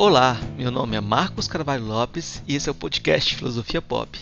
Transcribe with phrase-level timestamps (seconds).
[0.00, 4.16] Olá, meu nome é Marcos Carvalho Lopes e esse é o podcast Filosofia Pop.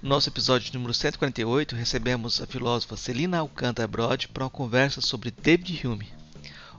[0.00, 5.30] No nosso episódio número 148, recebemos a filósofa Celina Alcântara Brod para uma conversa sobre
[5.30, 6.08] David Hume.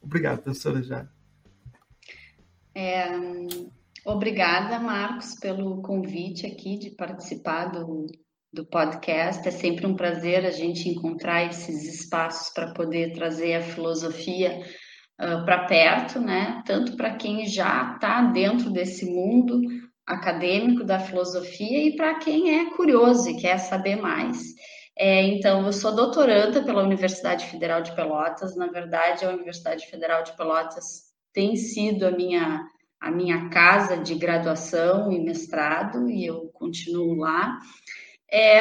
[0.00, 1.06] Obrigado, professora, já.
[2.74, 3.10] É,
[4.02, 8.06] obrigada, Marcos, pelo convite aqui de participar do,
[8.50, 9.46] do podcast.
[9.46, 14.64] É sempre um prazer a gente encontrar esses espaços para poder trazer a filosofia
[15.16, 16.62] para perto, né?
[16.66, 19.60] Tanto para quem já está dentro desse mundo
[20.06, 24.54] acadêmico da filosofia e para quem é curioso e quer saber mais.
[24.98, 28.56] É, então, eu sou doutoranda pela Universidade Federal de Pelotas.
[28.56, 32.64] Na verdade, a Universidade Federal de Pelotas tem sido a minha
[32.98, 37.58] a minha casa de graduação e mestrado e eu continuo lá.
[38.28, 38.58] É,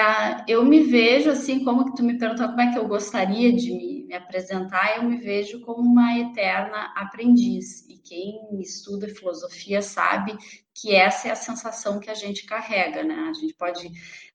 [0.48, 3.72] eu me vejo assim, como que tu me perguntou como é que eu gostaria de
[3.72, 7.86] me, me, apresentar, eu me vejo como uma eterna aprendiz.
[7.90, 10.38] E quem estuda filosofia sabe
[10.74, 13.28] que essa é a sensação que a gente carrega, né?
[13.30, 13.90] A gente pode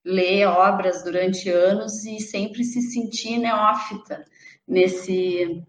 [0.05, 4.25] ler obras durante anos e sempre se sentir neófita
[4.67, 5.63] nesse,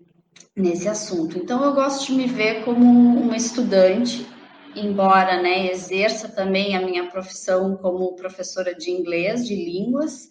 [0.56, 1.38] nesse assunto.
[1.38, 4.26] Então, eu gosto de me ver como uma estudante
[4.76, 10.30] embora né, exerça também a minha profissão como professora de inglês, de línguas,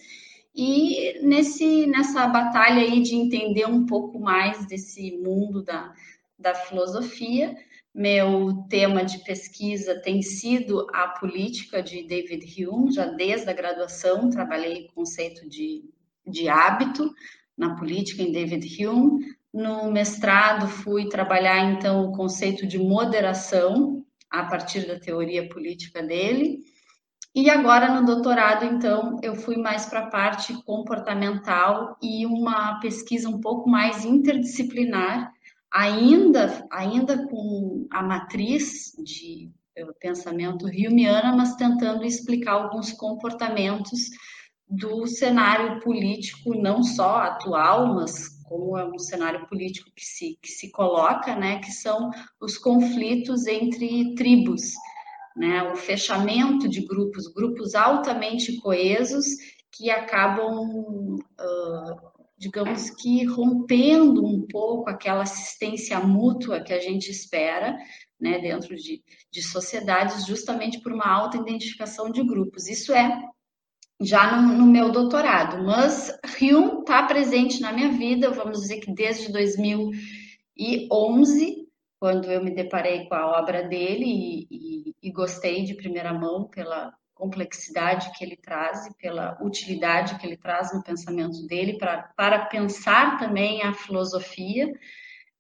[0.62, 5.94] e nesse, nessa batalha aí de entender um pouco mais desse mundo da,
[6.38, 7.56] da filosofia,
[7.94, 14.28] meu tema de pesquisa tem sido a política de David Hume, já desde a graduação
[14.28, 15.82] trabalhei o conceito de,
[16.26, 17.10] de hábito
[17.56, 19.34] na política em David Hume.
[19.50, 26.58] No mestrado fui trabalhar então o conceito de moderação a partir da teoria política dele.
[27.34, 33.28] E agora no doutorado, então, eu fui mais para a parte comportamental e uma pesquisa
[33.28, 35.32] um pouco mais interdisciplinar,
[35.72, 39.48] ainda, ainda com a matriz de
[40.00, 44.10] pensamento Humeana, mas tentando explicar alguns comportamentos
[44.68, 50.48] do cenário político, não só atual, mas como é um cenário político que se, que
[50.48, 52.10] se coloca, né, que são
[52.40, 54.72] os conflitos entre tribos,
[55.36, 59.24] né, o fechamento de grupos, grupos altamente coesos
[59.72, 67.76] que acabam, uh, digamos que, rompendo um pouco aquela assistência mútua que a gente espera,
[68.20, 69.02] né, dentro de,
[69.32, 72.68] de sociedades, justamente por uma alta identificação de grupos.
[72.68, 73.18] Isso é
[74.00, 76.10] já no, no, meu doutorado, mas
[76.40, 81.68] Hume está presente na minha vida, vamos dizer que desde 2011,
[82.00, 86.48] quando eu me deparei com a obra dele e, e, e gostei de primeira mão
[86.48, 92.10] pela complexidade que ele traz e pela utilidade que ele traz no pensamento dele pra,
[92.16, 94.72] para pensar também a filosofia.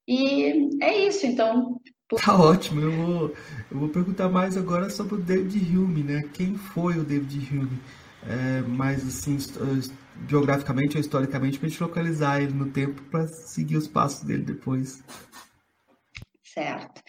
[0.06, 1.80] E é isso, então.
[2.24, 3.34] Tá ótimo, eu vou,
[3.70, 6.22] eu vou perguntar mais agora sobre o David Hume, né?
[6.34, 7.80] Quem foi o David Hume?
[8.26, 9.38] é, mais assim,
[10.16, 14.42] biograficamente ou historicamente, para a gente localizar ele no tempo para seguir os passos dele
[14.42, 15.02] depois.
[16.52, 17.00] Certo.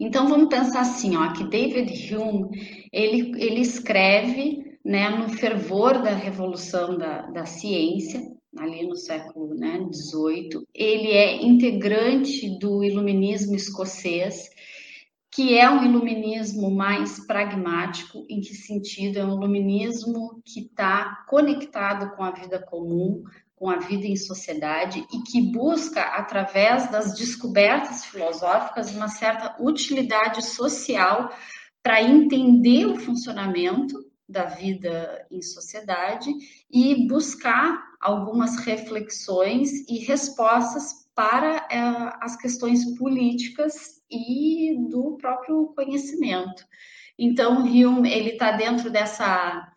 [0.00, 6.14] Então vamos pensar assim, ó, que David Hume ele, ele escreve né, no fervor da
[6.14, 8.22] revolução da, da ciência,
[8.56, 10.66] ali no século né, XVIII.
[10.74, 14.48] Ele é integrante do iluminismo escocês
[15.30, 19.18] que é um iluminismo mais pragmático, em que sentido?
[19.18, 23.22] É um iluminismo que está conectado com a vida comum,
[23.58, 30.44] com a vida em sociedade e que busca, através das descobertas filosóficas, uma certa utilidade
[30.44, 31.30] social
[31.82, 33.96] para entender o funcionamento
[34.28, 36.30] da vida em sociedade
[36.70, 46.64] e buscar algumas reflexões e respostas para uh, as questões políticas e do próprio conhecimento.
[47.18, 49.72] Então, Hume ele está dentro dessa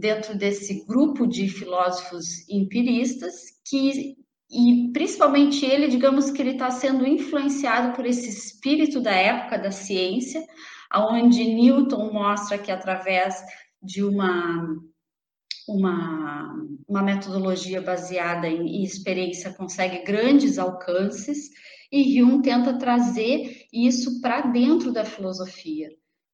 [0.00, 3.34] dentro desse grupo de filósofos empiristas
[3.68, 4.16] que
[4.52, 9.70] e principalmente ele, digamos que ele está sendo influenciado por esse espírito da época da
[9.70, 10.44] ciência,
[10.90, 13.36] aonde Newton mostra que através
[13.80, 14.76] de uma
[15.68, 16.52] uma,
[16.88, 21.48] uma metodologia baseada em, em experiência consegue grandes alcances
[21.92, 25.90] e Hume tenta trazer isso para dentro da filosofia.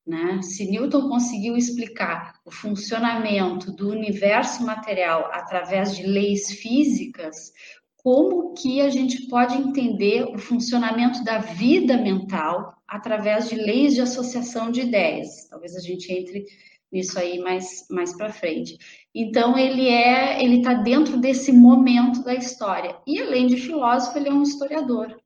[0.06, 0.41] Né?
[0.41, 7.53] Se Newton conseguiu explicar o funcionamento do universo material através de leis físicas,
[7.97, 14.00] como que a gente pode entender o funcionamento da vida mental através de leis de
[14.00, 15.49] associação de ideias?
[15.50, 16.44] Talvez a gente entre
[16.93, 18.79] nisso aí mais, mais para frente.
[19.12, 22.97] Então ele é, ele está dentro desse momento da história.
[23.05, 25.20] E além de filósofo, ele é um historiador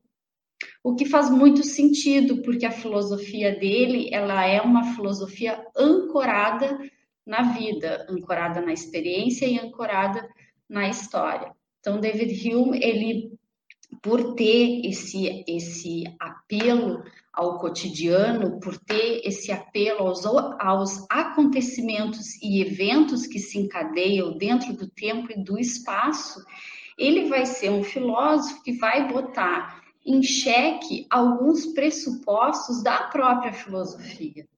[0.82, 6.78] o que faz muito sentido, porque a filosofia dele, ela é uma filosofia ancorada
[7.26, 10.26] na vida, ancorada na experiência e ancorada
[10.68, 11.52] na história.
[11.80, 13.32] Então, David Hume, ele,
[14.02, 17.02] por ter esse, esse apelo
[17.32, 24.72] ao cotidiano, por ter esse apelo aos, aos acontecimentos e eventos que se encadeiam dentro
[24.72, 26.44] do tempo e do espaço,
[26.98, 34.48] ele vai ser um filósofo que vai botar em xeque alguns pressupostos da própria filosofia,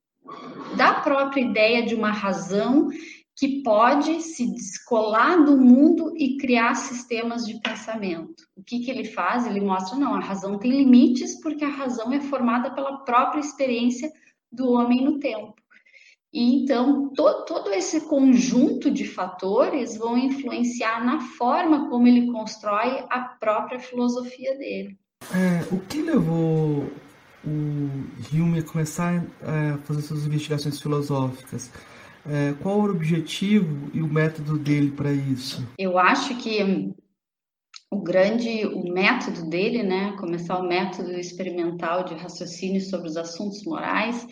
[0.76, 2.88] da própria ideia de uma razão
[3.34, 8.46] que pode se descolar do mundo e criar sistemas de pensamento.
[8.54, 9.46] O que, que ele faz?
[9.46, 14.12] Ele mostra, não, a razão tem limites porque a razão é formada pela própria experiência
[14.50, 15.54] do homem no tempo.
[16.32, 23.04] E então, to, todo esse conjunto de fatores vão influenciar na forma como ele constrói
[23.10, 24.98] a própria filosofia dele.
[25.34, 26.90] É, o que levou
[27.44, 27.90] o
[28.32, 31.70] Hume a começar a fazer suas investigações filosóficas?
[32.24, 35.66] É, qual era o objetivo e o método dele para isso?
[35.78, 36.94] Eu acho que
[37.90, 43.64] o grande, o método dele, né, começar o método experimental de raciocínio sobre os assuntos
[43.64, 44.26] morais,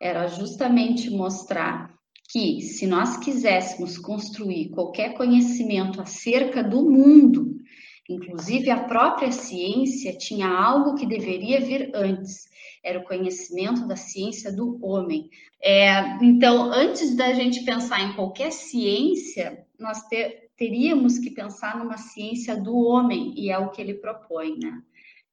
[0.00, 1.94] era justamente mostrar
[2.30, 7.56] que se nós quiséssemos construir qualquer conhecimento acerca do mundo
[8.08, 12.48] Inclusive, a própria ciência tinha algo que deveria vir antes,
[12.82, 15.28] era o conhecimento da ciência do homem.
[15.60, 21.96] É, então, antes da gente pensar em qualquer ciência, nós ter, teríamos que pensar numa
[21.96, 24.82] ciência do homem, e é o que ele propõe, né?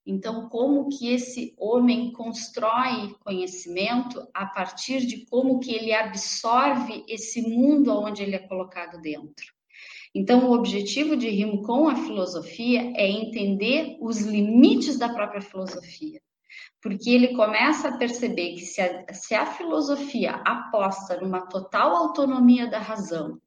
[0.05, 7.41] Então, como que esse homem constrói conhecimento a partir de como que ele absorve esse
[7.41, 9.52] mundo onde ele é colocado dentro?
[10.15, 16.21] Então, o objetivo de Rimo com a filosofia é entender os limites da própria filosofia,
[16.81, 22.67] porque ele começa a perceber que se a, se a filosofia aposta numa total autonomia
[22.67, 23.39] da razão,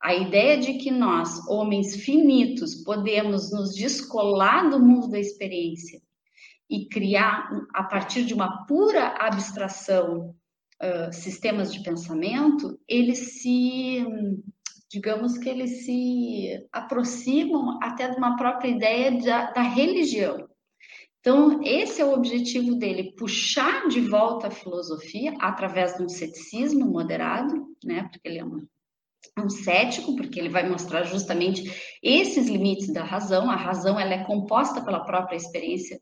[0.00, 6.00] a ideia de que nós, homens finitos, podemos nos descolar do mundo da experiência
[6.68, 10.34] e criar, a partir de uma pura abstração,
[10.82, 14.04] uh, sistemas de pensamento, ele se
[14.92, 20.46] digamos que eles se aproximam até de uma própria ideia da, da religião.
[21.18, 26.84] Então, esse é o objetivo dele, puxar de volta a filosofia através de um ceticismo
[26.84, 28.02] moderado, né?
[28.10, 28.66] Porque ele é um,
[29.38, 31.62] um cético, porque ele vai mostrar justamente
[32.02, 33.48] esses limites da razão.
[33.48, 35.98] A razão ela é composta pela própria experiência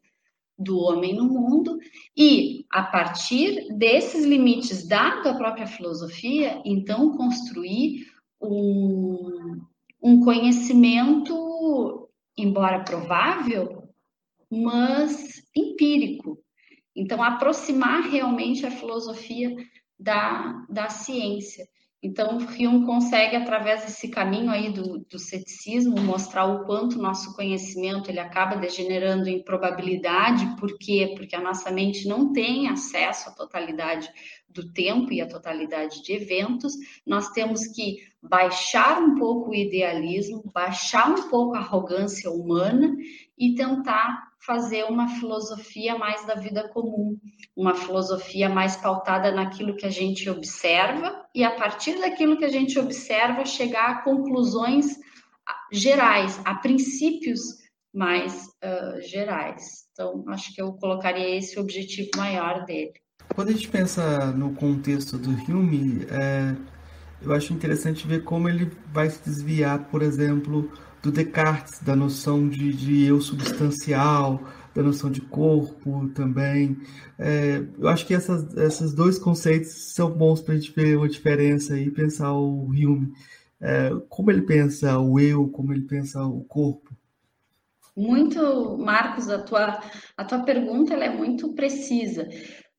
[0.59, 1.78] do homem no mundo
[2.16, 8.09] e a partir desses limites dado a própria filosofia, então construir
[8.40, 9.61] um,
[10.02, 13.88] um conhecimento, embora provável,
[14.50, 16.38] mas empírico.
[16.94, 19.54] Então, aproximar realmente a filosofia
[19.99, 21.68] da, da ciência.
[22.02, 28.11] Então, o consegue, através desse caminho aí do, do ceticismo, mostrar o quanto nosso conhecimento
[28.11, 30.57] ele acaba degenerando em probabilidade.
[30.59, 31.12] Por quê?
[31.14, 34.11] Porque a nossa mente não tem acesso à totalidade
[34.49, 36.73] do tempo e à totalidade de eventos.
[37.07, 42.97] Nós temos que baixar um pouco o idealismo, baixar um pouco a arrogância humana
[43.38, 47.19] e tentar fazer uma filosofia mais da vida comum,
[47.57, 52.50] uma filosofia mais pautada naquilo que a gente observa e a partir daquilo que a
[52.50, 54.87] gente observa chegar a conclusões
[55.73, 57.40] gerais, a princípios
[57.92, 59.88] mais uh, gerais.
[59.92, 62.92] Então, acho que eu colocaria esse objetivo maior dele.
[63.35, 66.54] Quando a gente pensa no contexto do Hume, é,
[67.23, 70.71] eu acho interessante ver como ele vai se desviar, por exemplo,
[71.02, 74.40] do Descartes, da noção de, de eu substancial,
[74.74, 76.76] da noção de corpo também.
[77.18, 81.08] É, eu acho que essas, esses dois conceitos são bons para a gente ver uma
[81.08, 83.12] diferença e pensar o Hume.
[83.60, 86.90] É, como ele pensa o eu, como ele pensa o corpo.
[87.96, 89.80] Muito, Marcos, a tua,
[90.16, 92.28] a tua pergunta ela é muito precisa,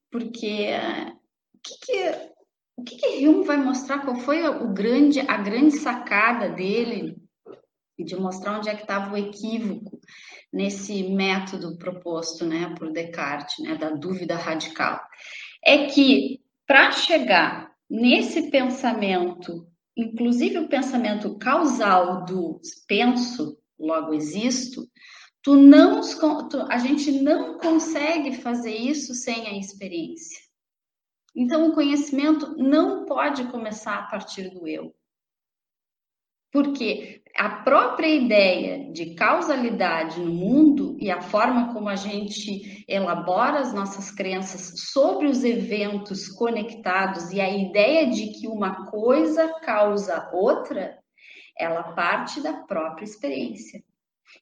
[0.10, 0.72] porque
[1.54, 2.32] o que, que
[2.82, 4.00] o que, que Hume vai mostrar?
[4.00, 7.16] Qual foi o grande, a grande sacada dele
[8.00, 10.00] de mostrar onde é que estava o equívoco
[10.52, 15.00] nesse método proposto, né, por Descartes, né, da dúvida radical?
[15.64, 24.88] É que para chegar nesse pensamento, inclusive o pensamento causal do penso, logo existo,
[25.44, 26.02] tu não,
[26.50, 30.40] tu, a gente não consegue fazer isso sem a experiência.
[31.36, 34.94] Então, o conhecimento não pode começar a partir do eu.
[36.52, 43.60] Porque a própria ideia de causalidade no mundo e a forma como a gente elabora
[43.60, 50.30] as nossas crenças sobre os eventos conectados e a ideia de que uma coisa causa
[50.34, 50.98] outra,
[51.58, 53.84] ela parte da própria experiência.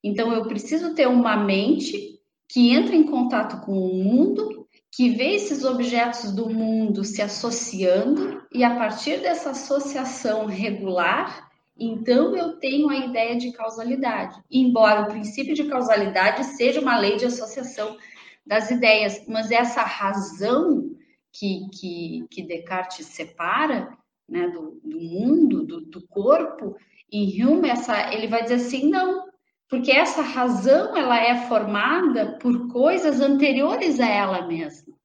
[0.04, 5.36] Então, eu preciso ter uma mente que entra em contato com o mundo que vê
[5.36, 11.49] esses objetos do mundo se associando e a partir dessa associação regular,
[11.80, 14.40] então eu tenho a ideia de causalidade.
[14.52, 17.98] Embora o princípio de causalidade seja uma lei de associação
[18.46, 20.92] das ideias, mas essa razão
[21.32, 26.76] que, que, que Descartes separa né, do, do mundo, do, do corpo,
[27.12, 29.28] em Hume, essa, ele vai dizer assim, não,
[29.68, 34.99] porque essa razão ela é formada por coisas anteriores a ela mesma.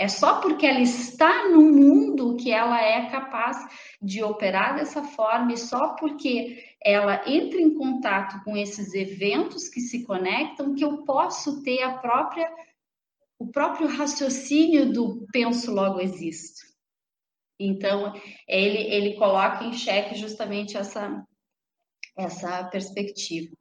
[0.00, 3.58] É só porque ela está no mundo que ela é capaz
[4.00, 9.78] de operar dessa forma, e só porque ela entra em contato com esses eventos que
[9.78, 12.50] se conectam que eu posso ter a própria
[13.38, 16.60] o próprio raciocínio do penso logo existo.
[17.58, 18.14] Então,
[18.48, 21.22] ele, ele coloca em xeque justamente essa,
[22.16, 23.54] essa perspectiva.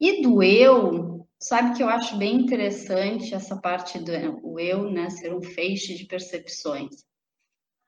[0.00, 4.12] E do eu, sabe que eu acho bem interessante essa parte do
[4.60, 7.04] eu, né, ser um feixe de percepções.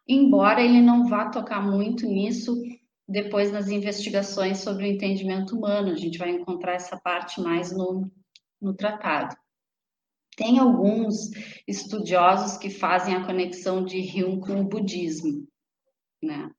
[0.07, 2.61] Embora ele não vá tocar muito nisso
[3.09, 8.11] depois nas investigações sobre o entendimento humano, a gente vai encontrar essa parte mais no,
[8.61, 9.37] no tratado.
[10.37, 11.31] Tem alguns
[11.67, 15.47] estudiosos que fazem a conexão de Hume com o budismo,
[16.21, 16.51] né?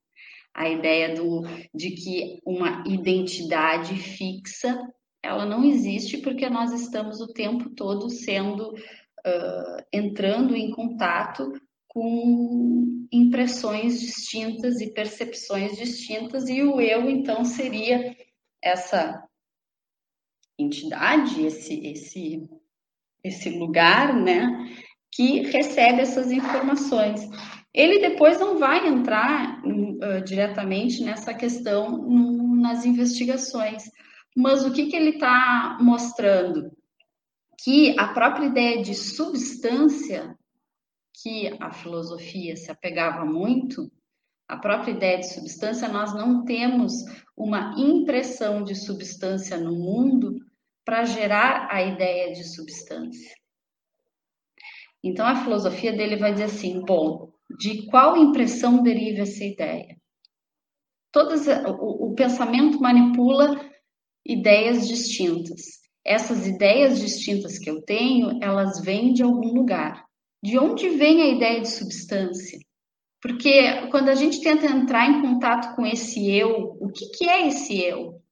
[0.54, 1.42] A ideia do,
[1.74, 4.80] de que uma identidade fixa
[5.26, 11.52] ela não existe porque nós estamos o tempo todo sendo uh, entrando em contato
[11.88, 18.16] com impressões distintas e percepções distintas e o eu então seria
[18.62, 19.22] essa
[20.58, 22.48] entidade, esse esse
[23.24, 24.46] esse lugar, né,
[25.10, 27.28] que recebe essas informações.
[27.74, 32.08] Ele depois não vai entrar uh, diretamente nessa questão
[32.56, 33.84] nas investigações,
[34.36, 36.70] mas o que, que ele está mostrando?
[37.58, 40.36] Que a própria ideia de substância,
[41.22, 43.90] que a filosofia se apegava muito,
[44.46, 46.92] a própria ideia de substância, nós não temos
[47.34, 50.36] uma impressão de substância no mundo
[50.84, 53.34] para gerar a ideia de substância.
[55.02, 59.96] Então a filosofia dele vai dizer assim: bom, de qual impressão deriva essa ideia?
[61.10, 63.58] Todas, o, o pensamento manipula
[64.28, 65.62] ideias distintas.
[66.04, 70.04] Essas ideias distintas que eu tenho, elas vêm de algum lugar.
[70.42, 72.58] De onde vem a ideia de substância?
[73.20, 77.48] Porque quando a gente tenta entrar em contato com esse eu, o que, que é
[77.48, 78.22] esse eu?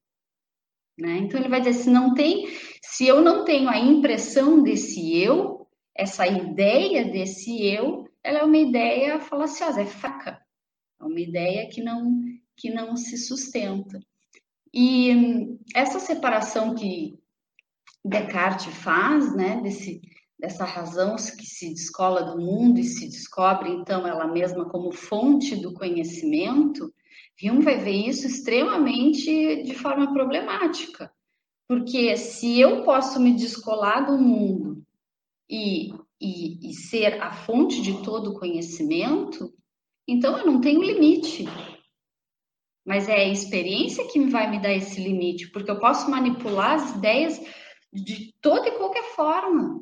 [0.97, 1.19] Né?
[1.19, 2.47] Então ele vai dizer: se não tem,
[2.83, 8.57] se eu não tenho a impressão desse eu, essa ideia desse eu, ela é uma
[8.57, 10.41] ideia falaciosa, é fraca,
[11.01, 12.23] é uma ideia que não
[12.57, 13.99] que não se sustenta.
[14.77, 17.17] E essa separação que
[18.05, 20.03] Descartes faz, né, desse,
[20.37, 25.55] dessa razão que se descola do mundo e se descobre então ela mesma como fonte
[25.55, 26.93] do conhecimento,
[27.41, 31.11] Hume vai ver isso extremamente de forma problemática.
[31.69, 34.83] Porque se eu posso me descolar do mundo
[35.49, 39.53] e, e, e ser a fonte de todo conhecimento,
[40.07, 41.47] então eu não tenho limite
[42.85, 46.95] mas é a experiência que vai me dar esse limite, porque eu posso manipular as
[46.97, 47.41] ideias
[47.93, 49.81] de toda e qualquer forma.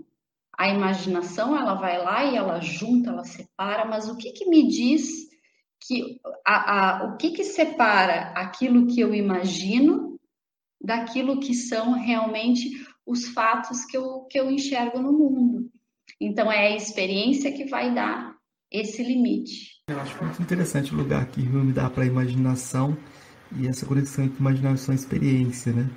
[0.57, 4.69] A imaginação, ela vai lá e ela junta, ela separa, mas o que, que me
[4.69, 5.29] diz
[5.81, 10.21] que a, a, o que, que separa aquilo que eu imagino
[10.81, 12.71] daquilo que são realmente
[13.05, 15.71] os fatos que eu, que eu enxergo no mundo.
[16.21, 18.37] Então, é a experiência que vai dar
[18.71, 19.82] esse limite.
[19.93, 22.97] Eu acho muito interessante o lugar que Hume dá para a imaginação
[23.55, 25.91] e essa conexão entre imaginação e experiência, né?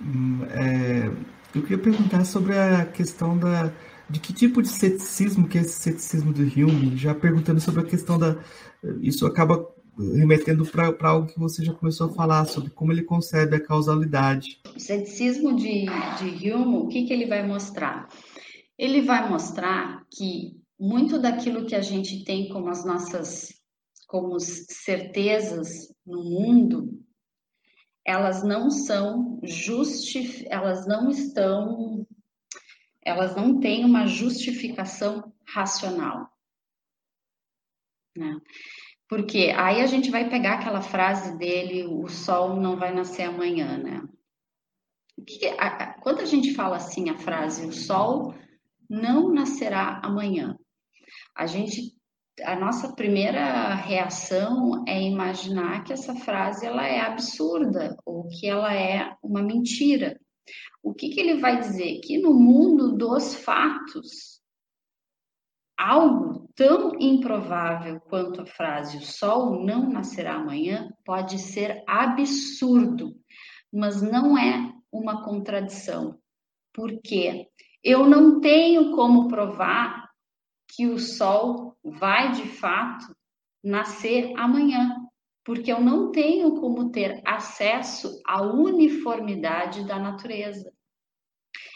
[0.00, 1.10] Hum, é,
[1.54, 3.70] eu queria perguntar sobre a questão da
[4.08, 7.84] de que tipo de ceticismo que é esse ceticismo do Hume, já perguntando sobre a
[7.84, 8.38] questão da
[9.02, 13.56] isso acaba remetendo para algo que você já começou a falar sobre como ele concebe
[13.56, 14.60] a causalidade.
[14.74, 15.86] O ceticismo de,
[16.18, 18.08] de Hume, o que, que ele vai mostrar?
[18.78, 23.54] Ele vai mostrar que muito daquilo que a gente tem como as nossas
[24.06, 27.04] como certezas no mundo,
[28.04, 32.06] elas não são justi elas não estão
[33.02, 36.28] elas não têm uma justificação racional.
[38.16, 38.40] Né?
[39.08, 43.78] Porque aí a gente vai pegar aquela frase dele, o sol não vai nascer amanhã,
[43.78, 44.02] né?
[45.24, 48.34] Que, a, quando a gente fala assim a frase, o sol
[48.90, 50.58] não nascerá amanhã,
[51.36, 51.96] a gente
[52.44, 58.74] a nossa primeira reação é imaginar que essa frase ela é absurda ou que ela
[58.74, 60.20] é uma mentira.
[60.82, 62.00] O que, que ele vai dizer?
[62.00, 64.42] Que no mundo dos fatos,
[65.78, 73.14] algo tão improvável quanto a frase o sol não nascerá amanhã pode ser absurdo,
[73.72, 76.18] mas não é uma contradição.
[76.72, 77.48] Porque
[77.82, 80.05] eu não tenho como provar
[80.68, 83.14] que o sol vai de fato
[83.62, 84.94] nascer amanhã,
[85.44, 90.72] porque eu não tenho como ter acesso à uniformidade da natureza.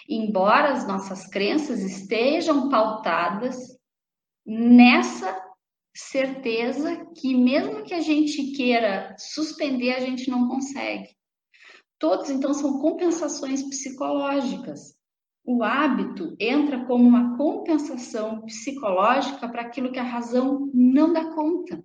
[0.09, 3.57] Embora as nossas crenças estejam pautadas
[4.45, 5.41] nessa
[5.95, 11.09] certeza que, mesmo que a gente queira suspender, a gente não consegue.
[11.99, 14.95] Todos, então, são compensações psicológicas
[15.45, 21.83] o hábito entra como uma compensação psicológica para aquilo que a razão não dá conta.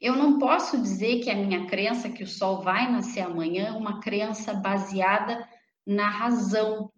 [0.00, 3.72] Eu não posso dizer que a minha crença que o sol vai nascer amanhã é
[3.72, 5.48] uma crença baseada
[5.86, 6.92] na razão,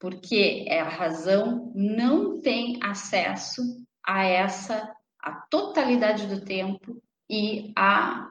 [0.00, 3.62] porque a razão não tem acesso
[4.04, 8.28] a essa a totalidade do tempo e a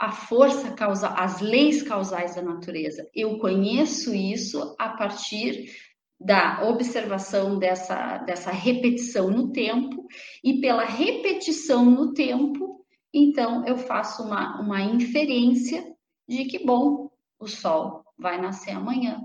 [0.00, 3.06] a força causal, as leis causais da natureza.
[3.14, 5.70] Eu conheço isso a partir
[6.18, 10.06] da observação dessa, dessa repetição no tempo,
[10.42, 12.82] e pela repetição no tempo,
[13.12, 15.84] então eu faço uma, uma inferência
[16.26, 19.20] de que, bom, o sol vai nascer amanhã.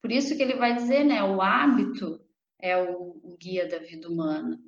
[0.00, 2.20] Por isso que ele vai dizer, né, o hábito
[2.60, 4.60] é o, o guia da vida humana.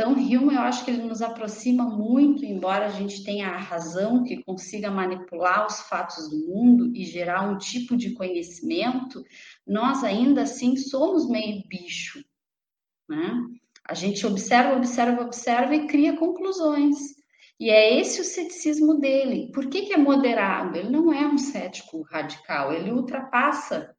[0.00, 4.24] Então, Hume, eu acho que ele nos aproxima muito, embora a gente tenha a razão
[4.24, 9.22] que consiga manipular os fatos do mundo e gerar um tipo de conhecimento,
[9.66, 12.24] nós ainda assim somos meio bicho,
[13.06, 13.44] né?
[13.86, 16.96] A gente observa, observa, observa e cria conclusões.
[17.58, 19.52] E é esse o ceticismo dele.
[19.52, 20.78] Por que, que é moderado?
[20.78, 23.94] Ele não é um cético radical, ele ultrapassa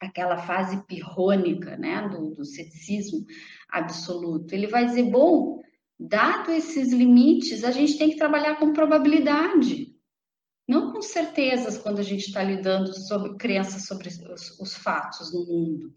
[0.00, 3.24] aquela fase pirrônica né, do, do ceticismo
[3.68, 4.52] absoluto.
[4.52, 5.60] Ele vai dizer, bom,
[5.98, 9.94] dado esses limites, a gente tem que trabalhar com probabilidade,
[10.66, 15.44] não com certezas quando a gente está lidando sobre crenças sobre os, os fatos no
[15.44, 15.94] mundo.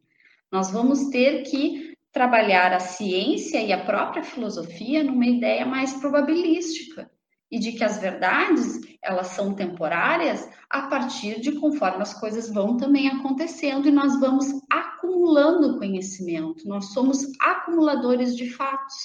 [0.52, 7.10] Nós vamos ter que trabalhar a ciência e a própria filosofia numa ideia mais probabilística
[7.54, 12.78] e de que as verdades elas são temporárias a partir de conforme as coisas vão
[12.78, 16.68] também acontecendo e nós vamos acumulando conhecimento.
[16.68, 18.96] Nós somos acumuladores de fatos.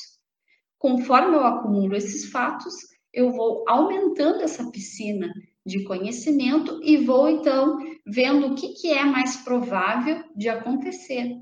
[0.78, 2.72] Conforme eu acumulo esses fatos,
[3.12, 5.30] eu vou aumentando essa piscina
[5.66, 11.36] de conhecimento e vou então vendo o que, que é mais provável de acontecer.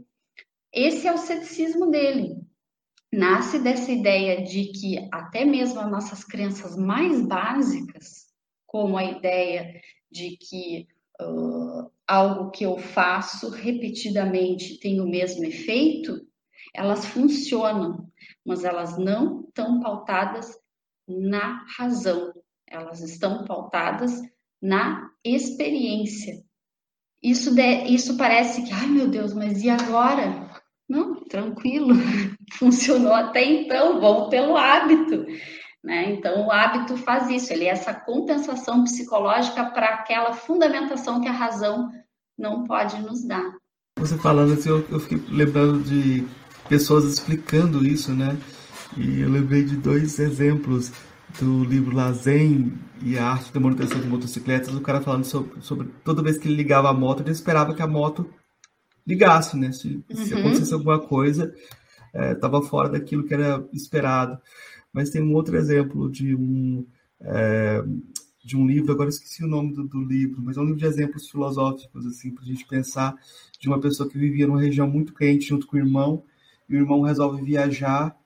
[0.73, 2.46] Esse é o ceticismo dele
[3.17, 8.27] nasce dessa ideia de que até mesmo as nossas crenças mais básicas,
[8.67, 10.87] como a ideia de que
[11.23, 16.21] uh, algo que eu faço repetidamente tem o mesmo efeito,
[16.75, 18.07] elas funcionam,
[18.45, 20.55] mas elas não estão pautadas
[21.09, 22.35] na razão,
[22.67, 24.21] elas estão pautadas
[24.61, 26.45] na experiência.
[27.23, 30.47] Isso, de, isso parece que, ai meu Deus, mas e agora?
[30.87, 31.95] Não, tranquilo,
[32.53, 35.27] funcionou até então, vamos pelo hábito.
[35.83, 36.11] Né?
[36.13, 41.33] Então, o hábito faz isso, ele é essa compensação psicológica para aquela fundamentação que a
[41.33, 41.91] razão
[42.37, 43.55] não pode nos dar.
[43.99, 46.27] Você falando assim, eu, eu fiquei lembrando de
[46.69, 48.37] pessoas explicando isso, né?
[48.97, 50.93] E eu lembrei de dois exemplos
[51.41, 55.89] do livro Lazen e a arte da manutenção de motocicletas, o cara falando sobre, sobre,
[56.05, 58.29] toda vez que ele ligava a moto, ele esperava que a moto
[59.07, 59.71] ligasse, né?
[59.73, 60.25] Se, uhum.
[60.25, 61.55] se acontecesse alguma coisa,
[62.33, 64.39] estava é, fora daquilo que era esperado.
[64.93, 66.87] Mas tem um outro exemplo de um
[67.21, 67.85] é,
[68.47, 70.87] de um livro, agora esqueci o nome do, do, livro, mas é um livro de
[70.87, 73.17] exemplos filosóficos, assim, para a gente pensar
[73.59, 76.23] de uma pessoa que vivia numa região muito quente junto com o irmão,
[76.69, 78.17] e o irmão resolve viajar,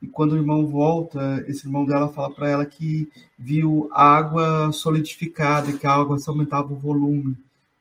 [0.00, 5.72] e quando o irmão volta, esse irmão dela fala para ela que viu água solidificada,
[5.72, 7.36] que a água só aumentava o volume.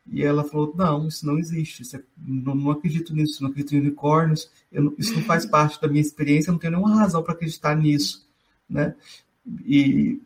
[0.09, 3.75] E ela falou: Não, isso não existe, isso é, não, não, acredito nisso, não acredito
[3.75, 7.21] em unicórnios, não, isso não faz parte da minha experiência, eu não tenho nenhuma razão
[7.21, 8.25] para acreditar nisso.
[8.69, 8.95] Né?
[9.65, 10.21] E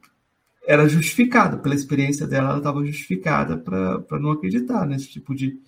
[0.65, 5.59] era justificada, pela experiência dela, ela estava justificada para não acreditar nesse tipo de,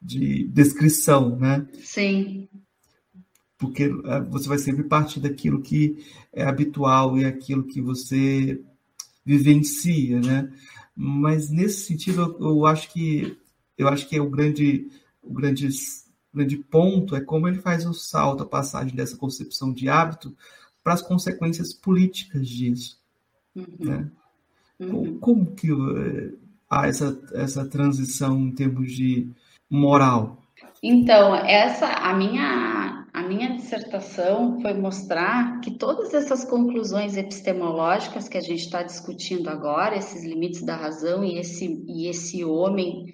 [0.00, 1.36] de descrição.
[1.36, 1.66] Né?
[1.82, 2.48] Sim.
[3.58, 5.98] Porque é, você vai sempre partir daquilo que
[6.32, 8.60] é habitual e aquilo que você
[9.24, 10.50] vivencia, né?
[10.96, 13.36] Mas nesse sentido, eu, eu acho que
[13.78, 14.90] eu acho que é o grande,
[15.22, 15.68] o grande,
[16.34, 20.36] grande ponto é como ele faz o salto, a passagem dessa concepção de hábito
[20.82, 23.00] para as consequências políticas disso.
[23.54, 23.64] Uhum.
[23.78, 24.10] Né?
[24.80, 25.18] Uhum.
[25.18, 26.38] Como, que uh,
[26.68, 29.30] há essa, essa transição em termos de
[29.70, 30.42] moral?
[30.82, 38.38] Então, essa a minha a minha dissertação foi mostrar que todas essas conclusões epistemológicas que
[38.38, 43.12] a gente está discutindo agora, esses limites da razão e esse, e esse homem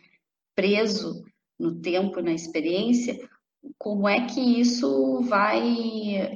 [0.54, 1.22] preso
[1.58, 3.16] no tempo, na experiência,
[3.78, 5.60] como é que isso vai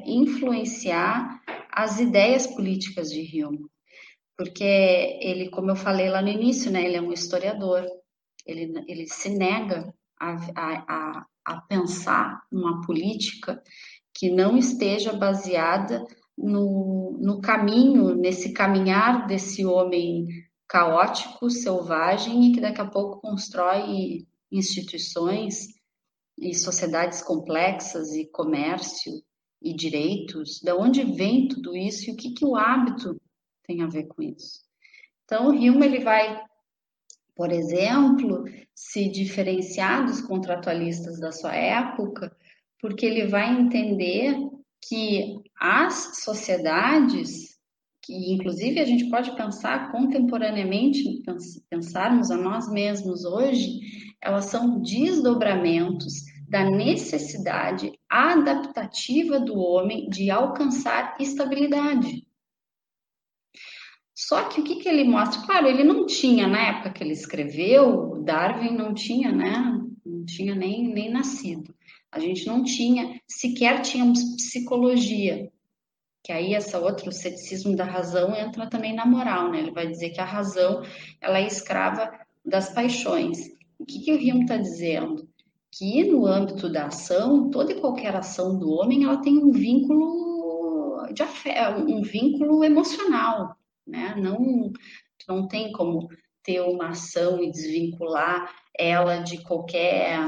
[0.06, 3.66] influenciar as ideias políticas de Hume?
[4.36, 4.64] Porque
[5.20, 7.84] ele, como eu falei lá no início, né, ele é um historiador,
[8.46, 13.62] ele, ele se nega a, a, a pensar uma política
[14.14, 16.04] que não esteja baseada
[16.36, 20.26] no, no caminho, nesse caminhar desse homem
[20.68, 25.66] caótico, selvagem e que daqui a pouco constrói instituições
[26.36, 29.12] e sociedades complexas e comércio
[29.62, 30.60] e direitos.
[30.62, 33.20] Da onde vem tudo isso e o que, que o hábito
[33.66, 34.60] tem a ver com isso?
[35.24, 36.40] Então, o Hume ele vai,
[37.34, 42.34] por exemplo, se diferenciar dos contratualistas da sua época,
[42.80, 44.36] porque ele vai entender
[44.80, 47.57] que as sociedades
[48.08, 51.22] que inclusive a gente pode pensar contemporaneamente,
[51.68, 53.80] pensarmos a nós mesmos hoje,
[54.22, 62.26] elas são desdobramentos da necessidade adaptativa do homem de alcançar estabilidade.
[64.14, 65.44] Só que o que, que ele mostra?
[65.44, 69.78] Claro, ele não tinha, na época que ele escreveu, Darwin não tinha, né?
[70.04, 71.74] Não tinha nem, nem nascido.
[72.10, 75.52] A gente não tinha, sequer tínhamos psicologia
[76.28, 79.60] que aí essa outra, o ceticismo da razão entra também na moral, né?
[79.60, 80.82] Ele vai dizer que a razão
[81.22, 82.12] ela é escrava
[82.44, 83.38] das paixões.
[83.78, 85.26] O que, que o Hume está dizendo?
[85.72, 91.06] Que no âmbito da ação, toda e qualquer ação do homem, ela tem um vínculo
[91.14, 94.14] de afeto, um vínculo emocional, né?
[94.18, 94.70] Não,
[95.26, 96.10] não tem como
[96.42, 100.20] ter uma ação e desvincular ela de qualquer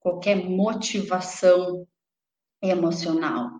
[0.00, 1.86] qualquer motivação
[2.60, 3.50] emocional.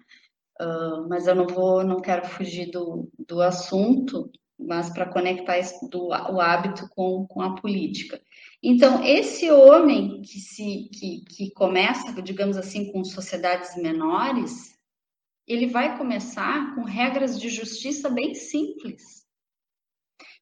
[0.60, 5.88] Uh, mas eu não vou, não quero fugir do, do assunto, mas para conectar esse,
[5.90, 8.20] do, o hábito com, com a política.
[8.62, 14.74] Então, esse homem que, se, que, que começa, digamos assim, com sociedades menores,
[15.46, 19.26] ele vai começar com regras de justiça bem simples.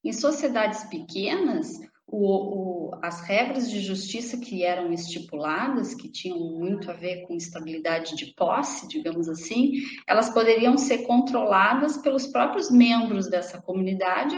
[0.02, 6.90] Em sociedades pequenas, o, o, as regras de justiça que eram estipuladas, que tinham muito
[6.90, 13.28] a ver com estabilidade de posse, digamos assim, elas poderiam ser controladas pelos próprios membros
[13.28, 14.36] dessa comunidade,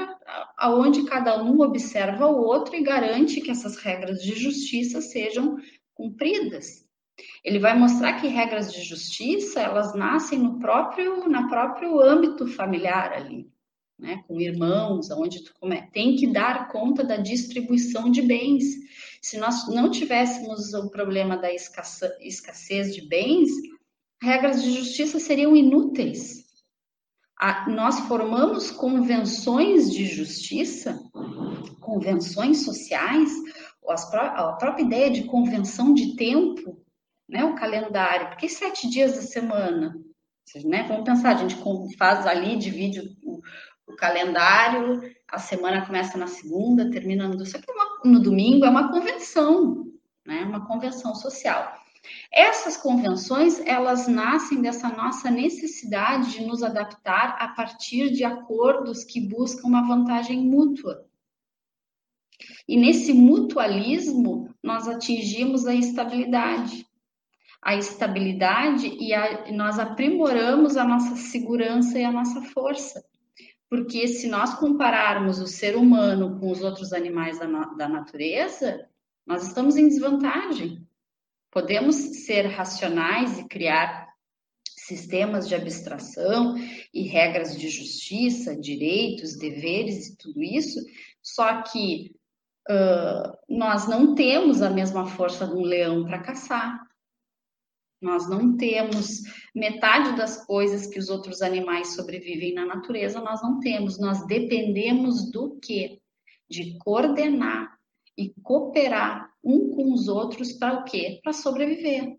[0.57, 5.57] aonde cada um observa o outro e garante que essas regras de justiça sejam
[5.92, 6.87] cumpridas.
[7.42, 13.12] Ele vai mostrar que regras de justiça elas nascem no próprio na próprio âmbito familiar
[13.12, 13.50] ali
[13.98, 15.82] né, com irmãos, onde tu come...
[15.90, 18.64] tem que dar conta da distribuição de bens.
[19.22, 23.50] Se nós não tivéssemos o problema da escassez de bens,
[24.22, 26.44] regras de justiça seriam inúteis.
[27.38, 30.98] A, nós formamos convenções de justiça,
[31.80, 33.30] convenções sociais,
[33.87, 36.82] a própria ideia de convenção de tempo,
[37.28, 39.94] né, o calendário, porque sete dias da semana?
[40.64, 40.85] Né?
[40.85, 41.56] Vamos pensar, a gente
[41.98, 43.15] faz ali, divide
[43.87, 47.37] o, calendário, a semana começa na segunda, termina no,
[48.05, 49.92] no domingo, é uma convenção,
[50.27, 50.42] né?
[50.42, 51.75] Uma convenção social.
[52.33, 59.20] Essas convenções, elas nascem dessa nossa necessidade de nos adaptar a partir de acordos que
[59.20, 61.05] buscam uma vantagem mútua.
[62.68, 66.87] E nesse mutualismo, nós atingimos a estabilidade.
[67.62, 73.05] a estabilidade e a, nós aprimoramos a nossa segurança e a nossa força.
[73.68, 78.88] Porque se nós compararmos o ser humano com os outros animais da, da natureza,
[79.26, 80.87] nós estamos em desvantagem.
[81.50, 84.07] Podemos ser racionais e criar
[84.87, 86.55] sistemas de abstração
[86.94, 90.79] e regras de justiça, direitos, deveres e tudo isso,
[91.20, 92.14] só que
[92.70, 96.81] uh, nós não temos a mesma força de um leão para caçar,
[98.07, 103.59] nós não temos metade das coisas que os outros animais sobrevivem na natureza, nós não
[103.59, 103.99] temos.
[103.99, 106.01] Nós dependemos do quê?
[106.49, 107.77] De coordenar
[108.16, 111.19] e cooperar um com os outros para o quê?
[111.21, 112.16] Para sobreviver.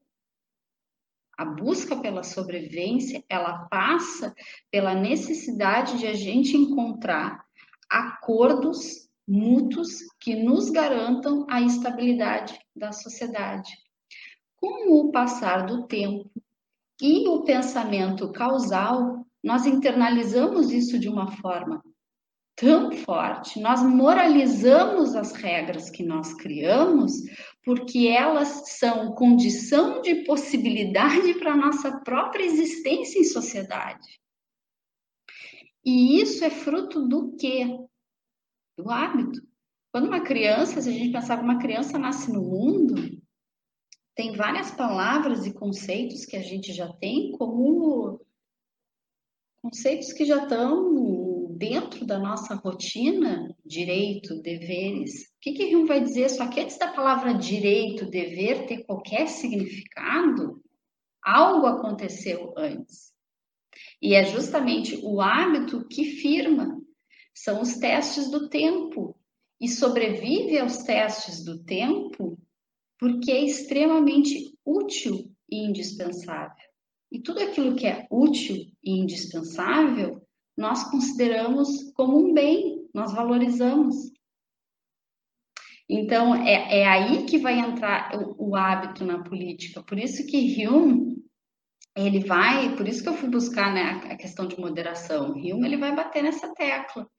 [1.37, 4.35] A busca pela sobrevivência, ela passa
[4.69, 7.45] pela necessidade de a gente encontrar
[7.89, 13.86] acordos mútuos que nos garantam a estabilidade da sociedade
[14.57, 16.29] com o passar do tempo
[17.01, 21.81] e o pensamento causal, nós internalizamos isso de uma forma
[22.57, 27.13] tão forte, nós moralizamos as regras que nós criamos,
[27.63, 34.19] porque elas são condição de possibilidade para a nossa própria existência em sociedade.
[35.85, 37.67] E isso é fruto do quê?
[38.75, 39.39] Do hábito.
[39.91, 42.95] Quando uma criança, se a gente pensar que uma criança nasce no mundo,
[44.17, 48.19] tem várias palavras e conceitos que a gente já tem como
[49.61, 55.21] conceitos que já estão dentro da nossa rotina, direito, deveres.
[55.21, 56.29] O que que Hume vai dizer?
[56.29, 60.63] Só que antes da palavra direito, dever ter qualquer significado,
[61.21, 63.13] algo aconteceu antes.
[64.01, 66.81] E é justamente o hábito que firma.
[67.35, 69.15] São os testes do tempo.
[69.61, 72.37] E sobrevive aos testes do tempo
[72.99, 76.67] porque é extremamente útil e indispensável.
[77.11, 80.21] E tudo aquilo que é útil e indispensável,
[80.57, 83.95] nós consideramos como um bem, nós valorizamos.
[85.89, 89.81] Então, é, é aí que vai entrar o, o, hábito na política.
[89.81, 91.23] Por isso que Hume,
[91.95, 95.31] ele vai, por isso que eu fui buscar né, a questão de moderação.
[95.31, 97.09] Hume, ele vai bater nessa tecla.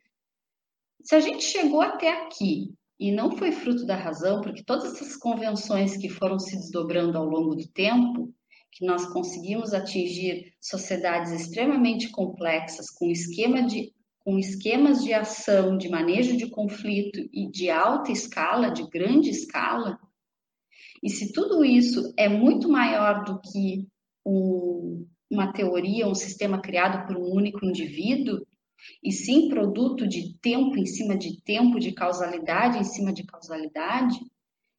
[1.03, 5.17] Se a gente chegou até aqui e não foi fruto da razão, porque todas essas
[5.17, 8.35] convenções que foram se desdobrando ao longo do tempo,
[8.73, 15.89] que nós conseguimos atingir sociedades extremamente complexas, com, esquema de, com esquemas de ação, de
[15.89, 19.99] manejo de conflito e de alta escala, de grande escala,
[21.03, 23.87] e se tudo isso é muito maior do que
[24.27, 28.45] um, uma teoria, um sistema criado por um único indivíduo,
[29.03, 34.19] e sim produto de tempo em cima de tempo, de causalidade em cima de causalidade,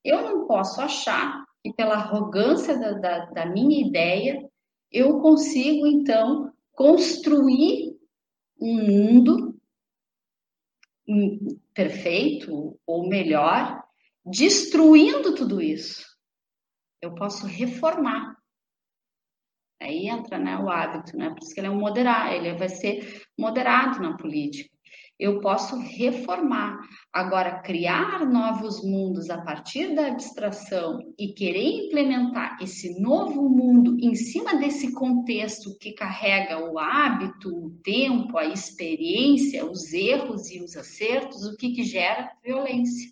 [0.04, 4.50] eu não posso achar que pela arrogância da, da, da minha ideia
[4.92, 7.98] eu consigo então construir
[8.60, 9.60] um mundo
[11.74, 13.84] perfeito ou melhor,
[14.26, 16.06] destruindo tudo isso.
[17.02, 18.38] Eu posso reformar.
[19.82, 21.30] Aí entra né, o hábito, né?
[21.30, 24.70] Por isso que ele é um moderado, ele vai ser moderado na política.
[25.18, 26.80] Eu posso reformar.
[27.12, 34.16] Agora, criar novos mundos a partir da abstração e querer implementar esse novo mundo em
[34.16, 40.78] cima desse contexto que carrega o hábito, o tempo, a experiência, os erros e os
[40.78, 43.12] acertos, o que, que gera violência.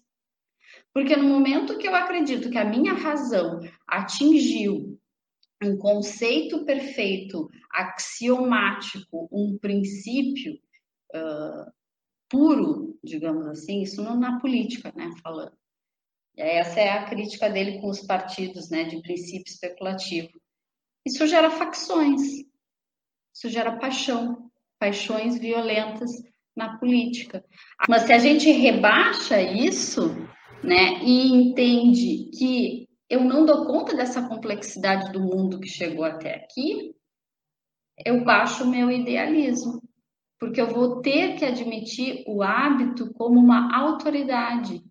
[0.93, 4.86] Porque no momento que eu acredito que a minha razão atingiu
[5.63, 10.53] um conceito perfeito, axiomático, um princípio
[11.15, 11.71] uh,
[12.29, 15.57] puro, digamos assim, isso não na política, né, falando.
[16.35, 20.29] Essa é a crítica dele com os partidos, né, de princípio especulativo.
[21.05, 22.21] Isso gera facções,
[23.33, 26.11] isso gera paixão, paixões violentas
[26.55, 27.43] na política.
[27.87, 30.09] Mas se a gente rebaixa isso,
[30.63, 36.35] né, e entende que eu não dou conta dessa complexidade do mundo que chegou até
[36.35, 36.95] aqui,
[38.05, 39.81] eu baixo o meu idealismo,
[40.39, 44.83] porque eu vou ter que admitir o hábito como uma autoridade,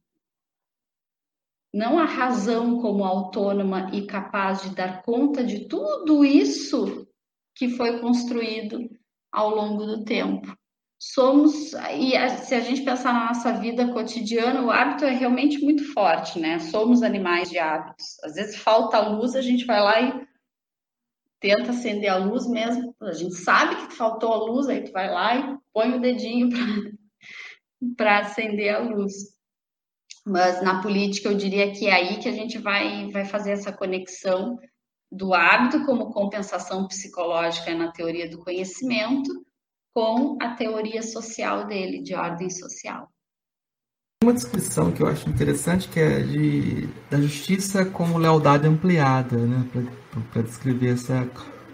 [1.72, 7.06] não a razão como autônoma e capaz de dar conta de tudo isso
[7.54, 8.88] que foi construído
[9.30, 10.56] ao longo do tempo
[10.98, 15.92] somos, e se a gente pensar na nossa vida cotidiana, o hábito é realmente muito
[15.92, 16.58] forte, né?
[16.58, 18.18] Somos animais de hábitos.
[18.24, 20.26] Às vezes falta luz, a gente vai lá e
[21.38, 22.94] tenta acender a luz mesmo.
[23.02, 26.48] A gente sabe que faltou a luz, aí tu vai lá e põe o dedinho
[27.96, 29.36] para acender a luz.
[30.24, 33.72] Mas na política eu diria que é aí que a gente vai, vai fazer essa
[33.72, 34.58] conexão
[35.12, 39.45] do hábito como compensação psicológica na teoria do conhecimento
[39.96, 43.10] com a teoria social dele, de ordem social.
[44.22, 49.66] Uma descrição que eu acho interessante que é de, da justiça como lealdade ampliada, né,
[50.30, 51.26] para descrever essa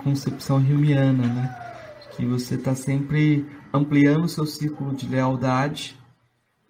[0.04, 5.98] concepção humiana, né, que você está sempre ampliando o seu círculo de lealdade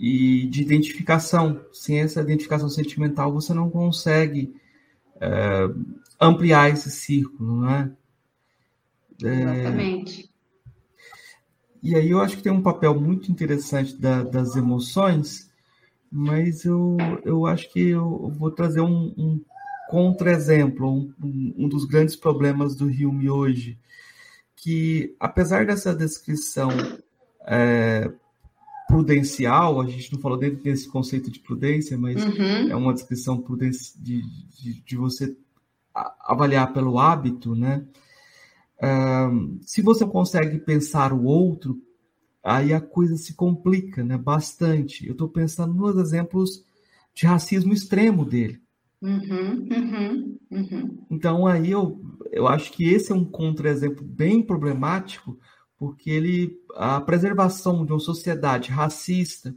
[0.00, 1.62] e de identificação.
[1.70, 4.56] Sem essa identificação sentimental, você não consegue
[5.20, 5.68] é,
[6.18, 7.90] ampliar esse círculo, não é?
[9.22, 10.31] Exatamente.
[11.82, 15.50] E aí eu acho que tem um papel muito interessante da, das emoções,
[16.10, 19.40] mas eu, eu acho que eu vou trazer um, um
[19.88, 23.78] contra-exemplo, um, um, dos grandes problemas do Hume hoje,
[24.56, 26.70] que apesar dessa descrição
[27.46, 28.10] é,
[28.86, 32.70] prudencial, a gente não falou dentro desse conceito de prudência, mas uhum.
[32.70, 33.42] é uma descrição
[33.98, 34.22] de,
[34.60, 35.36] de, de, você
[36.20, 37.82] avaliar pelo hábito, né?
[38.82, 41.80] Uh, se você consegue pensar o outro,
[42.42, 44.18] aí a coisa se complica, né?
[44.18, 45.06] Bastante.
[45.06, 46.64] Eu estou pensando nos exemplos
[47.14, 48.60] de racismo extremo dele.
[49.00, 51.06] Uhum, uhum, uhum.
[51.10, 55.38] Então aí eu, eu acho que esse é um contra-exemplo bem problemático,
[55.76, 59.54] porque ele a preservação de uma sociedade racista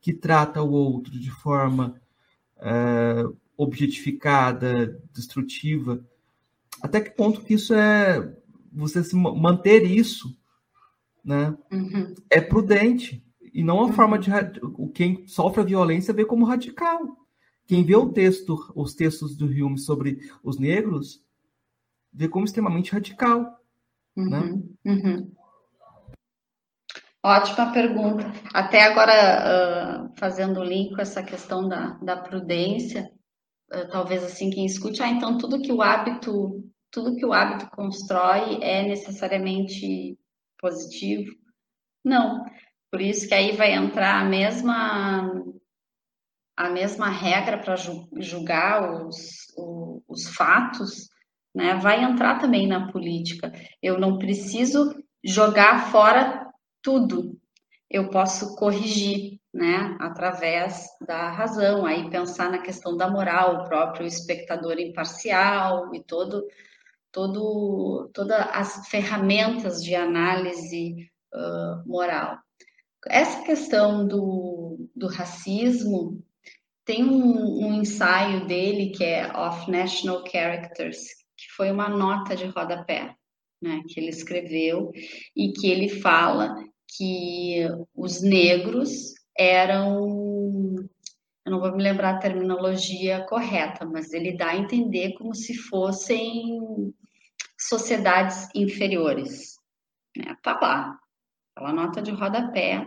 [0.00, 1.94] que trata o outro de forma
[2.60, 3.24] é,
[3.56, 6.04] objetificada, destrutiva,
[6.82, 8.36] até que ponto que isso é
[8.72, 10.36] você se manter isso,
[11.24, 11.56] né?
[11.70, 12.14] Uhum.
[12.30, 13.92] É prudente e não a uhum.
[13.92, 14.30] forma de
[14.94, 17.00] quem sofre a violência vê como radical.
[17.66, 21.22] Quem vê o texto, os textos do Hume sobre os negros,
[22.12, 23.58] vê como extremamente radical,
[24.16, 24.40] né?
[24.84, 25.02] uhum.
[25.02, 25.26] né?
[27.24, 28.32] Ótima pergunta.
[28.52, 33.08] Até agora, uh, fazendo o link com essa questão da, da prudência,
[33.72, 37.68] uh, talvez assim quem escute, ah, então tudo que o hábito, tudo que o hábito
[37.70, 40.16] constrói é necessariamente
[40.60, 41.34] positivo?
[42.04, 42.44] Não.
[42.90, 45.42] Por isso que aí vai entrar a mesma
[46.54, 51.08] a mesma regra para julgar os, os, os fatos,
[51.54, 51.74] né?
[51.76, 53.50] Vai entrar também na política.
[53.82, 56.46] Eu não preciso jogar fora
[56.82, 57.40] tudo
[57.92, 64.06] eu posso corrigir, né, através da razão, aí pensar na questão da moral, o próprio
[64.06, 66.42] espectador imparcial e todo,
[67.12, 72.38] todo, todas as ferramentas de análise uh, moral.
[73.06, 76.22] Essa questão do, do racismo
[76.84, 80.98] tem um, um ensaio dele que é Of National Characters,
[81.36, 83.14] que foi uma nota de rodapé,
[83.60, 84.90] né, que ele escreveu
[85.36, 86.54] e que ele fala
[86.96, 90.41] que os negros eram,
[91.44, 95.54] eu não vou me lembrar a terminologia correta, mas ele dá a entender como se
[95.54, 96.94] fossem
[97.58, 99.56] sociedades inferiores.
[100.16, 100.36] Né?
[100.42, 100.98] Tá lá,
[101.54, 102.86] aquela nota de rodapé.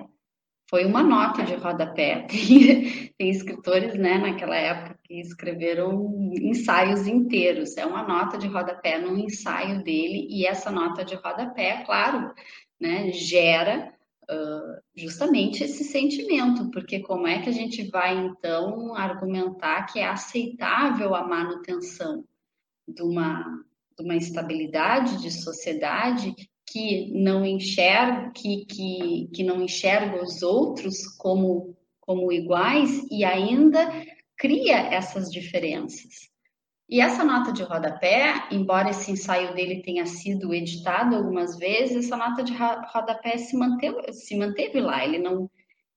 [0.69, 2.25] Foi uma nota de rodapé.
[2.27, 7.77] Tem, tem escritores, né, naquela época que escreveram ensaios inteiros.
[7.77, 12.33] É uma nota de rodapé num ensaio dele, e essa nota de rodapé, claro,
[12.79, 13.94] né, gera
[14.29, 20.07] uh, justamente esse sentimento, porque como é que a gente vai então argumentar que é
[20.07, 22.23] aceitável a manutenção
[22.88, 23.43] de uma,
[23.97, 26.35] de uma estabilidade de sociedade
[26.65, 33.89] que não enxerga, que, que, que não enxerga os outros como, como iguais e ainda
[34.38, 36.35] cria essas diferenças.
[36.88, 42.15] E essa nota de rodapé, embora esse ensaio dele tenha sido editado algumas vezes, essa
[42.15, 45.50] nota de rodapé se manteve, se manteve lá, ele não,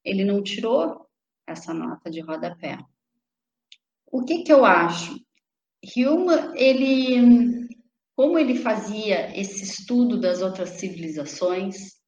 [0.02, 1.06] ele não tirou
[1.46, 2.78] essa nota de rodapé.
[4.10, 5.14] O que, que eu acho?
[5.94, 7.68] Hume, ele,
[8.16, 11.98] como ele fazia esse estudo das outras civilizações,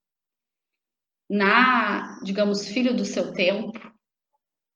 [1.28, 3.78] na, digamos, filho do seu tempo,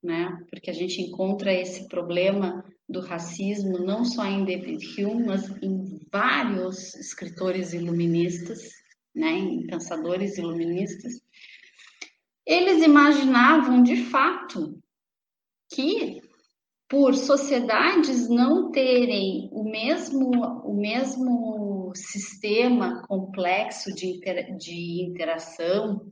[0.01, 0.37] né?
[0.49, 5.99] Porque a gente encontra esse problema do racismo não só em David Hume, mas em
[6.11, 8.71] vários escritores iluministas,
[9.13, 9.31] né?
[9.31, 11.21] Em pensadores iluministas.
[12.45, 14.79] Eles imaginavam de fato
[15.73, 16.21] que
[16.87, 20.29] por sociedades não terem o mesmo,
[20.63, 26.07] o mesmo sistema complexo de, inter, de interação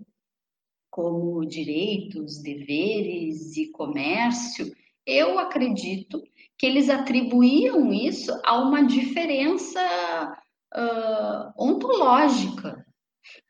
[0.89, 4.71] como direitos, deveres e comércio,
[5.05, 6.21] eu acredito
[6.63, 9.81] que eles atribuíam isso a uma diferença
[10.73, 12.85] uh, ontológica,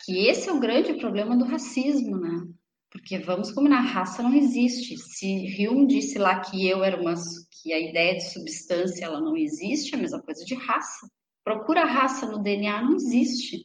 [0.04, 2.44] que esse é o grande problema do racismo, né?
[2.92, 4.98] Porque vamos combinar, raça não existe.
[4.98, 7.14] Se Hume disse lá que eu era uma
[7.62, 11.08] que a ideia de substância ela não existe, é a mesma coisa de raça.
[11.44, 13.64] Procura raça no DNA, não existe.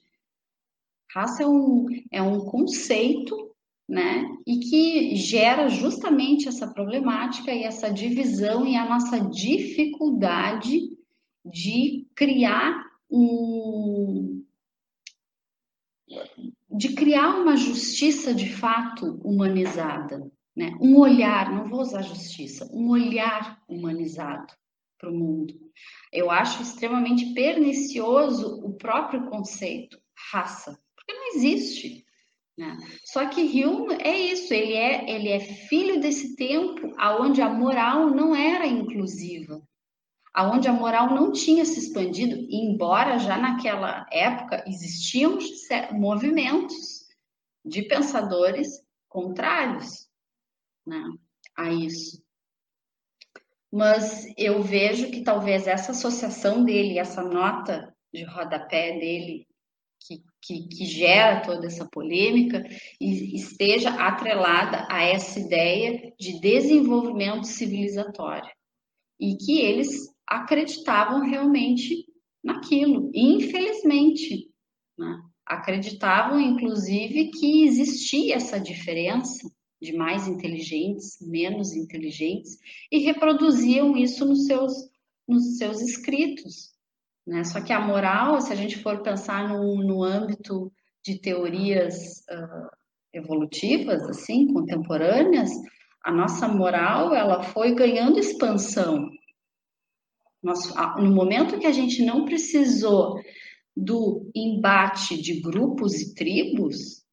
[1.10, 3.47] Raça é um, é um conceito,
[3.88, 4.24] né?
[4.46, 10.80] E que gera justamente essa problemática e essa divisão e a nossa dificuldade
[11.44, 14.44] de criar um,
[16.70, 20.76] de criar uma justiça de fato humanizada, né?
[20.80, 24.52] um olhar, não vou usar justiça, um olhar humanizado
[24.98, 25.54] para o mundo.
[26.12, 29.98] Eu acho extremamente pernicioso o próprio conceito
[30.30, 32.04] raça, porque não existe.
[32.58, 32.76] Né?
[33.04, 38.10] Só que Hume é isso, ele é, ele é filho desse tempo onde a moral
[38.10, 39.62] não era inclusiva
[40.38, 45.36] aonde a moral não tinha se expandido, embora já naquela época existiam
[45.90, 47.08] movimentos
[47.64, 48.68] de pensadores
[49.08, 50.08] contrários
[50.86, 51.02] né,
[51.56, 52.22] a isso.
[53.68, 59.44] Mas eu vejo que talvez essa associação dele, essa nota de rodapé dele,
[60.06, 62.64] que, que, que gera toda essa polêmica,
[63.00, 68.50] esteja atrelada a essa ideia de desenvolvimento civilizatório.
[69.20, 72.06] E que eles acreditavam realmente
[72.42, 73.10] naquilo.
[73.14, 74.48] infelizmente,
[74.96, 75.20] né?
[75.44, 82.58] acreditavam, inclusive, que existia essa diferença de mais inteligentes, menos inteligentes,
[82.90, 84.72] e reproduziam isso nos seus,
[85.26, 86.74] nos seus escritos.
[87.28, 87.44] Né?
[87.44, 90.72] Só que a moral, se a gente for pensar no, no âmbito
[91.04, 92.68] de teorias uh,
[93.12, 95.50] evolutivas, assim, contemporâneas,
[96.02, 99.08] a nossa moral ela foi ganhando expansão
[100.42, 103.20] nós, no momento que a gente não precisou
[103.76, 107.04] do embate de grupos e tribos,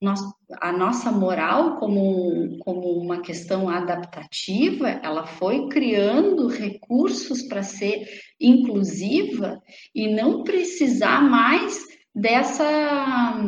[0.00, 0.20] nós,
[0.60, 8.04] a nossa moral, como, como uma questão adaptativa, ela foi criando recursos para ser
[8.42, 9.62] inclusiva
[9.94, 13.40] e não precisar mais dessa,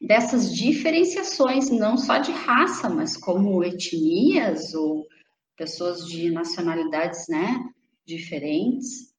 [0.00, 5.06] dessas diferenciações, não só de raça, mas como etnias ou
[5.56, 7.56] pessoas de nacionalidades, né?
[8.06, 9.12] diferentes.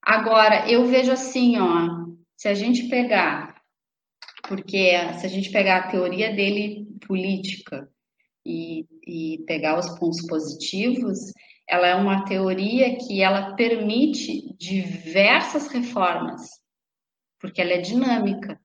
[0.00, 2.06] Agora, eu vejo assim, ó,
[2.36, 3.60] se a gente pegar,
[4.48, 7.90] porque se a gente pegar a teoria dele política
[8.46, 11.32] e, e pegar os pontos positivos,
[11.68, 16.42] ela é uma teoria que ela permite diversas reformas,
[17.40, 18.60] porque ela é dinâmica,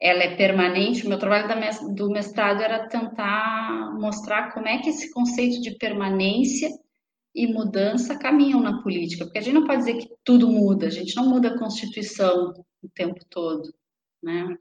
[0.00, 1.06] ela é permanente.
[1.06, 6.68] O meu trabalho do mestrado era tentar mostrar como é que esse conceito de permanência
[7.34, 10.90] e mudança caminham na política, porque a gente não pode dizer que tudo muda, a
[10.90, 13.72] gente não muda a Constituição o tempo todo.
[14.22, 14.56] Né?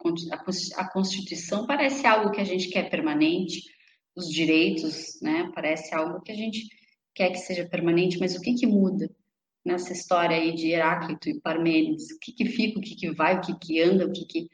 [0.76, 3.62] A Constituição parece algo que a gente quer permanente,
[4.16, 5.52] os direitos né?
[5.54, 6.68] parece algo que a gente
[7.14, 9.10] quer que seja permanente, mas o que, que muda
[9.66, 12.12] nessa história aí de Heráclito e Parmênides?
[12.12, 14.50] O que, que fica, o que, que vai, o que, que anda, o que, que.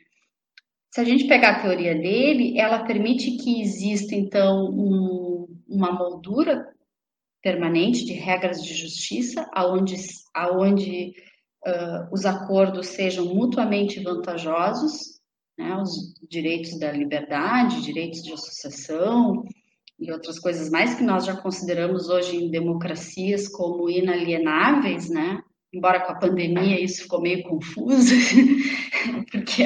[0.94, 6.68] Se a gente pegar a teoria dele, ela permite que exista, então, um, uma moldura
[7.42, 9.96] permanente de regras de justiça, aonde,
[10.34, 11.14] aonde
[11.66, 15.22] uh, os acordos sejam mutuamente vantajosos,
[15.58, 19.44] né, os direitos da liberdade, direitos de associação
[20.00, 25.42] e outras coisas mais que nós já consideramos hoje em democracias como inalienáveis, né?
[25.74, 28.14] Embora com a pandemia isso ficou meio confuso,
[29.32, 29.64] porque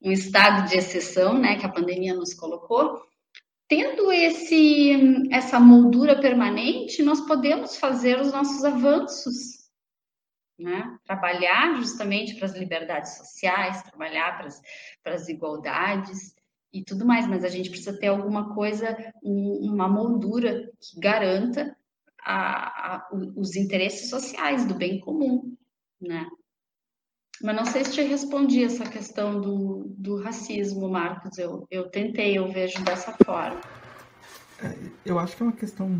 [0.00, 3.02] um estado de exceção, né, que a pandemia nos colocou,
[3.68, 9.62] tendo esse, essa moldura permanente, nós podemos fazer os nossos avanços,
[10.58, 10.96] né?
[11.04, 14.62] Trabalhar justamente para as liberdades sociais, trabalhar para as,
[15.02, 16.34] para as igualdades
[16.72, 21.76] e tudo mais, mas a gente precisa ter alguma coisa, um, uma moldura que garanta
[22.24, 25.54] a, a, os interesses sociais do bem comum,
[26.00, 26.26] né?
[27.42, 31.36] Mas não sei se te respondi essa questão do, do racismo, Marcos.
[31.38, 33.60] Eu, eu tentei, eu vejo dessa forma.
[34.62, 35.90] É, eu acho que é uma questão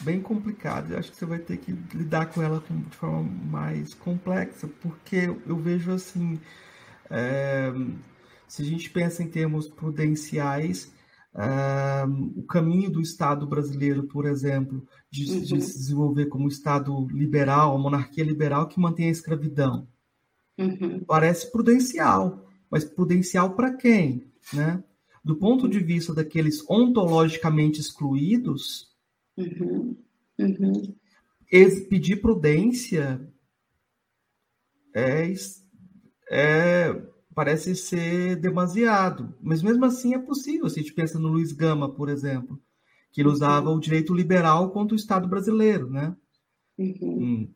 [0.00, 0.92] bem complicada.
[0.92, 5.34] Eu acho que você vai ter que lidar com ela de forma mais complexa, porque
[5.46, 6.38] eu vejo assim:
[7.08, 7.72] é,
[8.52, 10.92] se a gente pensa em termos prudenciais,
[12.36, 15.40] o caminho do Estado brasileiro, por exemplo, de, uhum.
[15.40, 19.88] de se desenvolver como Estado liberal, monarquia liberal que mantém a escravidão
[20.58, 21.02] Uhum.
[21.06, 24.30] Parece prudencial, mas prudencial para quem?
[24.52, 24.84] Né?
[25.24, 28.94] Do ponto de vista daqueles ontologicamente excluídos,
[29.34, 29.96] uhum.
[30.38, 30.94] Uhum.
[31.88, 33.26] pedir prudência
[34.94, 35.32] é,
[36.30, 39.34] é parece ser demasiado.
[39.40, 40.68] Mas mesmo assim é possível.
[40.68, 42.60] Se a gente pensa no Luiz Gama, por exemplo,
[43.10, 46.16] que ele usava o direito liberal contra o Estado brasileiro, né?
[46.78, 46.96] Uhum.
[47.02, 47.48] Hum.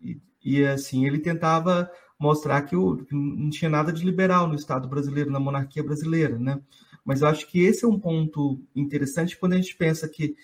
[0.00, 4.54] E, e, assim, ele tentava mostrar que, o, que não tinha nada de liberal no
[4.54, 6.60] Estado brasileiro, na monarquia brasileira, né?
[7.04, 10.36] Mas eu acho que esse é um ponto interessante quando a gente pensa que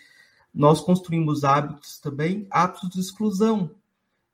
[0.52, 3.70] nós construímos hábitos também, hábitos de exclusão,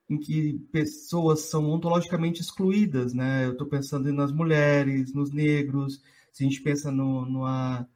[0.09, 3.45] em que pessoas são ontologicamente excluídas, né?
[3.45, 6.01] Eu estou pensando nas mulheres, nos negros,
[6.31, 7.87] se a gente pensa no, numa,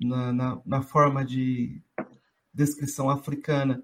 [0.00, 1.80] na, na, na, forma de
[2.52, 3.82] descrição africana,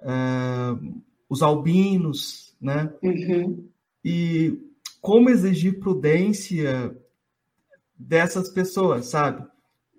[0.00, 2.92] uh, os albinos, né?
[3.02, 3.68] Uhum.
[4.04, 4.58] E
[5.00, 6.96] como exigir prudência
[7.96, 9.46] dessas pessoas, sabe?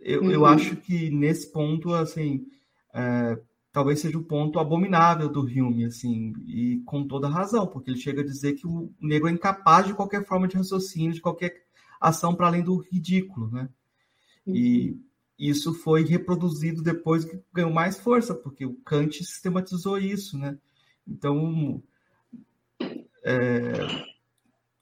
[0.01, 0.31] Eu, uhum.
[0.31, 2.45] eu acho que nesse ponto, assim,
[2.93, 3.37] é,
[3.77, 8.21] talvez seja o ponto abominável do Hume, assim, e com toda razão, porque ele chega
[8.21, 11.63] a dizer que o negro é incapaz de qualquer forma de raciocínio, de qualquer
[12.01, 13.69] ação para além do ridículo, né?
[14.47, 14.55] Uhum.
[14.55, 14.99] E
[15.37, 20.57] isso foi reproduzido depois que ganhou mais força, porque o Kant sistematizou isso, né?
[21.07, 21.79] Então,
[23.23, 23.73] é,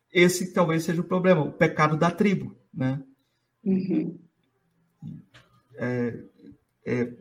[0.10, 3.04] esse talvez seja o problema, o pecado da tribo, né?
[3.62, 4.18] Uhum.
[5.74, 6.18] É,
[6.86, 7.12] é,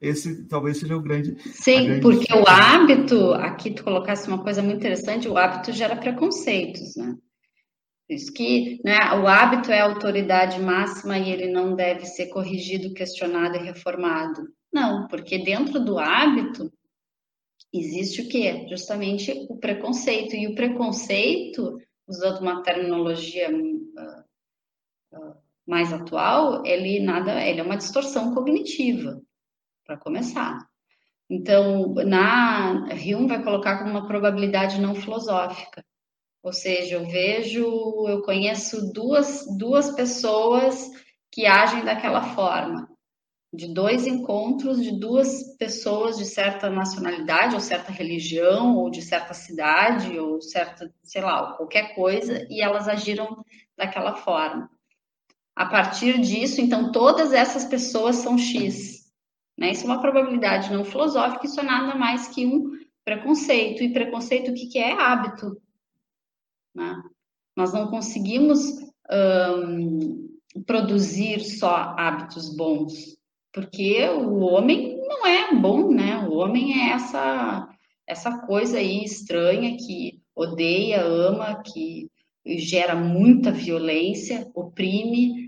[0.00, 1.36] esse talvez seja o grande.
[1.52, 5.96] Sim, grande porque o hábito, aqui tu colocasse uma coisa muito interessante, o hábito gera
[5.96, 7.16] preconceitos, né?
[8.08, 12.92] Isso que né, o hábito é a autoridade máxima e ele não deve ser corrigido,
[12.92, 14.48] questionado e reformado.
[14.72, 16.72] Não, porque dentro do hábito
[17.72, 18.66] existe o quê?
[18.68, 20.34] Justamente o preconceito.
[20.34, 24.24] E o preconceito, usando uma terminologia uh,
[25.12, 25.36] uh,
[25.66, 29.20] mais atual, ele nada, ele é uma distorção cognitiva,
[29.84, 30.58] para começar.
[31.28, 35.84] Então, na Hume vai colocar como uma probabilidade não filosófica.
[36.42, 40.90] Ou seja, eu vejo, eu conheço duas, duas pessoas
[41.30, 42.88] que agem daquela forma.
[43.52, 49.34] De dois encontros de duas pessoas de certa nacionalidade, ou certa religião, ou de certa
[49.34, 53.44] cidade, ou certa, sei lá, qualquer coisa, e elas agiram
[53.76, 54.70] daquela forma.
[55.60, 59.12] A partir disso, então, todas essas pessoas são X.
[59.58, 59.72] Né?
[59.72, 63.82] Isso é uma probabilidade não filosófica, isso é nada mais que um preconceito.
[63.82, 64.92] E preconceito, o que, que é?
[64.92, 65.60] Hábito.
[66.74, 67.02] Né?
[67.54, 68.58] Nós não conseguimos
[70.64, 73.18] produzir só hábitos bons,
[73.52, 76.26] porque o homem não é bom, né?
[76.26, 77.68] O homem é essa,
[78.06, 82.10] essa coisa aí estranha que odeia, ama, que
[82.46, 85.39] gera muita violência, oprime,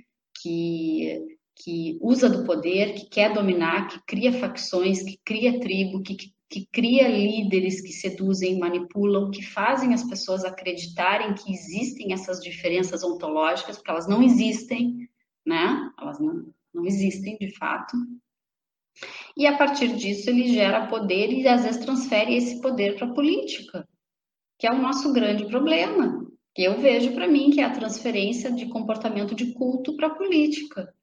[0.43, 6.17] que, que usa do poder, que quer dominar, que cria facções, que cria tribo, que,
[6.51, 13.05] que cria líderes que seduzem, manipulam, que fazem as pessoas acreditarem que existem essas diferenças
[13.05, 15.09] ontológicas, porque elas não existem,
[15.47, 15.91] né?
[15.99, 17.97] Elas não, não existem de fato.
[19.37, 23.15] E a partir disso ele gera poder e às vezes transfere esse poder para a
[23.15, 23.89] política,
[24.59, 26.22] que é o nosso grande problema
[26.57, 30.95] eu vejo para mim que é a transferência de comportamento de culto para política.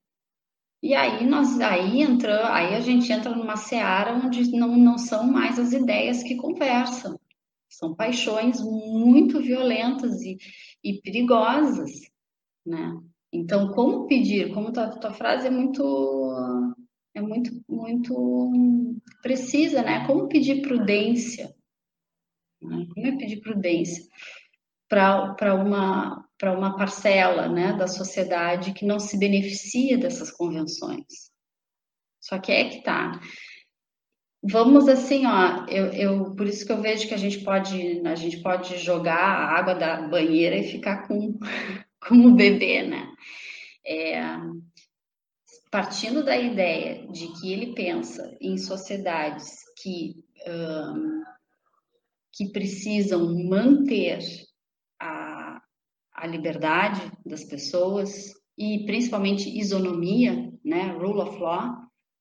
[0.82, 5.26] E aí nós aí entra, aí a gente entra numa seara onde não, não são
[5.26, 7.20] mais as ideias que conversam.
[7.68, 10.38] São paixões muito violentas e,
[10.84, 11.92] e perigosas,
[12.66, 12.98] né?
[13.32, 14.54] Então, como pedir?
[14.54, 15.84] Como tua, tua frase é muito
[17.14, 20.06] é muito muito precisa, né?
[20.08, 21.54] Como pedir prudência?
[22.62, 22.88] Né?
[22.94, 24.04] Como é pedir prudência?
[24.90, 31.30] Para uma, uma parcela né, da sociedade que não se beneficia dessas convenções.
[32.20, 33.22] Só que é que tá.
[34.42, 38.16] Vamos assim, ó, eu, eu, por isso que eu vejo que a gente pode, a
[38.16, 41.38] gente pode jogar a água da banheira e ficar com,
[42.08, 43.12] com o bebê, né?
[43.86, 44.22] É,
[45.70, 50.16] partindo da ideia de que ele pensa em sociedades que,
[50.48, 51.24] um,
[52.34, 54.20] que precisam manter
[55.00, 61.78] a liberdade das pessoas e principalmente isonomia, né, rule of law,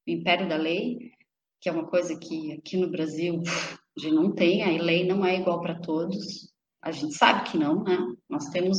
[0.06, 1.10] o império da lei,
[1.60, 5.26] que é uma coisa que aqui no Brasil a gente não tem, a lei não
[5.26, 6.52] é igual para todos.
[6.80, 7.98] A gente sabe que não, né?
[8.28, 8.78] Nós temos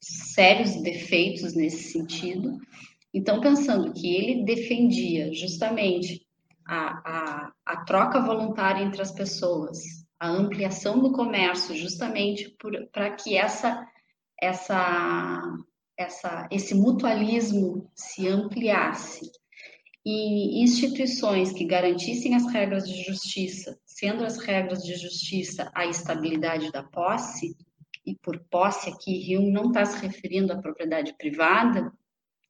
[0.00, 2.56] sérios defeitos nesse sentido.
[3.12, 6.26] Então, pensando que ele defendia justamente
[6.66, 9.78] a, a, a troca voluntária entre as pessoas,
[10.20, 12.54] a ampliação do comércio, justamente
[12.92, 13.84] para que essa
[14.40, 15.42] essa,
[15.98, 19.30] essa, esse mutualismo se ampliasse.
[20.04, 26.72] E instituições que garantissem as regras de justiça, sendo as regras de justiça a estabilidade
[26.72, 27.54] da posse,
[28.06, 31.92] e por posse aqui, Hume não está se referindo à propriedade privada,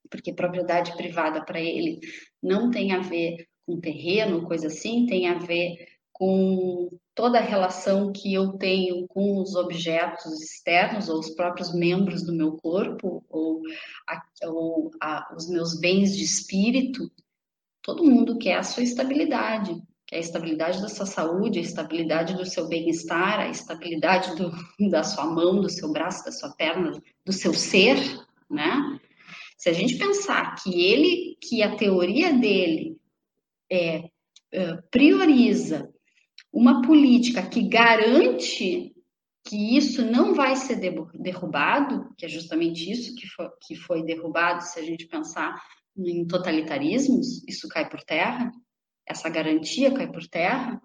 [0.08, 1.98] porque propriedade privada para ele
[2.40, 8.12] não tem a ver com terreno, coisa assim, tem a ver com toda a relação
[8.12, 13.62] que eu tenho com os objetos externos ou os próprios membros do meu corpo ou,
[14.08, 17.10] a, ou a, os meus bens de espírito.
[17.82, 22.46] Todo mundo quer a sua estabilidade, quer a estabilidade da sua saúde, a estabilidade do
[22.46, 24.50] seu bem-estar, a estabilidade do,
[24.90, 27.96] da sua mão, do seu braço, da sua perna, do seu ser,
[28.48, 28.98] né?
[29.56, 32.98] Se a gente pensar que ele, que a teoria dele
[33.70, 34.08] é,
[34.52, 35.92] é, prioriza
[36.52, 38.94] uma política que garante
[39.44, 40.76] que isso não vai ser
[41.14, 45.60] derrubado, que é justamente isso que foi, que foi derrubado, se a gente pensar
[45.96, 48.50] em totalitarismos, isso cai por terra,
[49.06, 50.80] essa garantia cai por terra,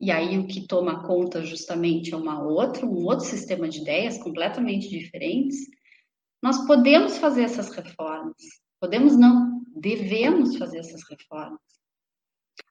[0.00, 4.16] e aí o que toma conta justamente é uma outra, um outro sistema de ideias
[4.18, 5.58] completamente diferentes.
[6.42, 8.34] Nós podemos fazer essas reformas,
[8.80, 11.60] podemos não, devemos fazer essas reformas.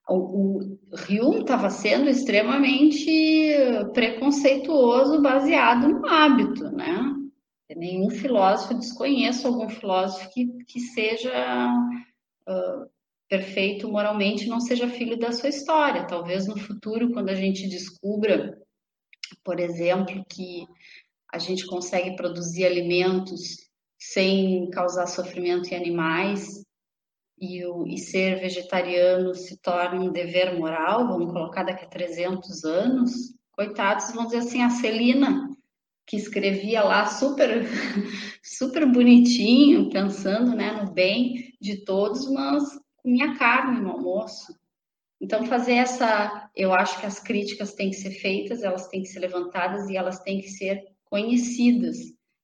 [0.10, 3.54] O, Hume estava sendo extremamente
[3.94, 7.16] preconceituoso, baseado no hábito, né?
[7.76, 11.72] Nenhum filósofo, desconheço algum filósofo que, que seja
[12.48, 12.90] uh,
[13.30, 16.08] perfeito moralmente, não seja filho da sua história.
[16.08, 18.60] Talvez no futuro, quando a gente descubra,
[19.44, 20.66] por exemplo, que
[21.32, 26.66] a gente consegue produzir alimentos sem causar sofrimento em animais,
[27.40, 32.64] e, o, e ser vegetariano se torna um dever moral, vamos colocar daqui a 300
[32.66, 33.12] anos,
[33.52, 35.50] coitados, vão dizer assim, a Celina,
[36.06, 37.66] que escrevia lá super,
[38.44, 42.64] super bonitinho, pensando né, no bem de todos, mas
[42.98, 44.54] comia carne no almoço.
[45.22, 46.50] Então, fazer essa.
[46.56, 49.98] Eu acho que as críticas têm que ser feitas, elas têm que ser levantadas e
[49.98, 51.98] elas têm que ser conhecidas.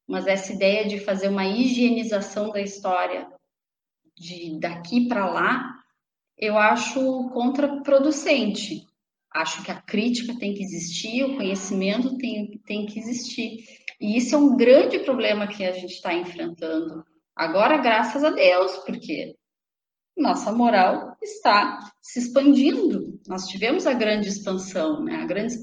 [0.07, 3.27] Mas essa ideia de fazer uma higienização da história
[4.17, 5.75] de daqui para lá,
[6.37, 8.85] eu acho contraproducente.
[9.33, 13.65] Acho que a crítica tem que existir, o conhecimento tem, tem que existir.
[13.99, 17.05] E isso é um grande problema que a gente está enfrentando.
[17.35, 19.35] Agora, graças a Deus, porque
[20.15, 23.19] nossa moral está se expandindo.
[23.27, 25.17] Nós tivemos a grande expansão, né?
[25.17, 25.55] A grande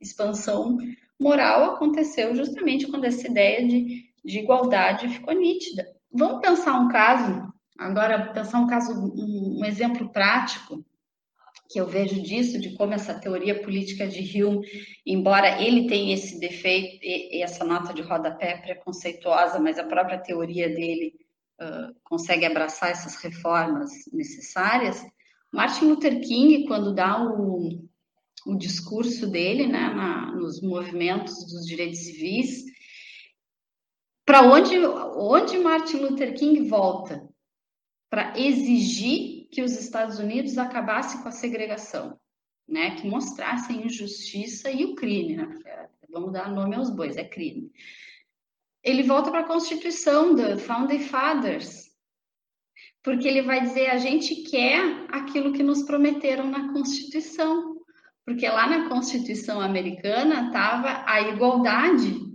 [0.00, 0.78] expansão
[1.20, 5.84] moral aconteceu justamente quando essa ideia de, de igualdade ficou nítida.
[6.10, 10.84] Vamos pensar um caso Agora, pensar um caso, um, exemplo prático
[11.68, 14.64] que eu vejo disso, de como essa teoria política de Hume,
[15.04, 20.68] embora ele tenha esse defeito, e, essa nota de rodapé preconceituosa, mas a própria teoria
[20.68, 21.14] dele
[21.60, 25.04] uh, consegue abraçar essas reformas necessárias.
[25.52, 27.88] Martin Luther King, quando dá o,
[28.46, 32.64] o discurso dele né, na, nos movimentos dos direitos civis,
[34.24, 37.33] para onde, onde Martin Luther King volta?
[38.14, 42.16] Para exigir que os Estados Unidos acabassem com a segregação,
[42.68, 42.94] né?
[42.94, 45.48] Que mostrassem a injustiça e o crime, né?
[45.66, 47.72] É, vamos dar nome aos bois, é crime.
[48.84, 51.90] Ele volta para a Constituição do Founding Fathers,
[53.02, 57.80] porque ele vai dizer a gente quer aquilo que nos prometeram na Constituição,
[58.24, 62.33] porque lá na Constituição americana estava a igualdade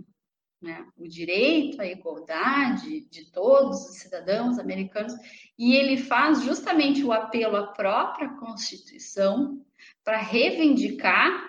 [0.60, 5.14] né, o direito à igualdade de todos os cidadãos americanos,
[5.58, 9.64] e ele faz justamente o apelo à própria Constituição
[10.04, 11.48] para reivindicar,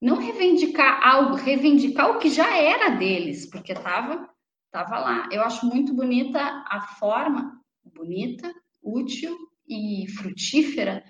[0.00, 4.28] não reivindicar algo, reivindicar o que já era deles, porque estava
[4.72, 5.28] tava lá.
[5.30, 8.52] Eu acho muito bonita a forma, bonita,
[8.82, 9.36] útil
[9.68, 11.04] e frutífera,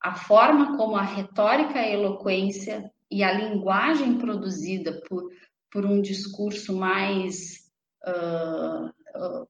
[0.00, 5.30] a forma como a retórica, a eloquência e a linguagem produzida por
[5.70, 7.70] por um discurso mais,
[8.06, 9.46] uh, uh, não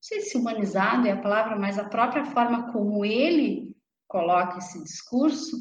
[0.00, 3.76] sei se humanizado é a palavra, mas a própria forma como ele
[4.08, 5.56] coloca esse discurso,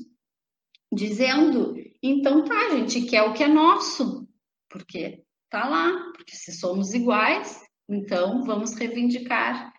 [0.91, 4.27] dizendo: então tá, a gente quer o que é nosso,
[4.69, 9.71] porque tá lá, porque se somos iguais, então vamos reivindicar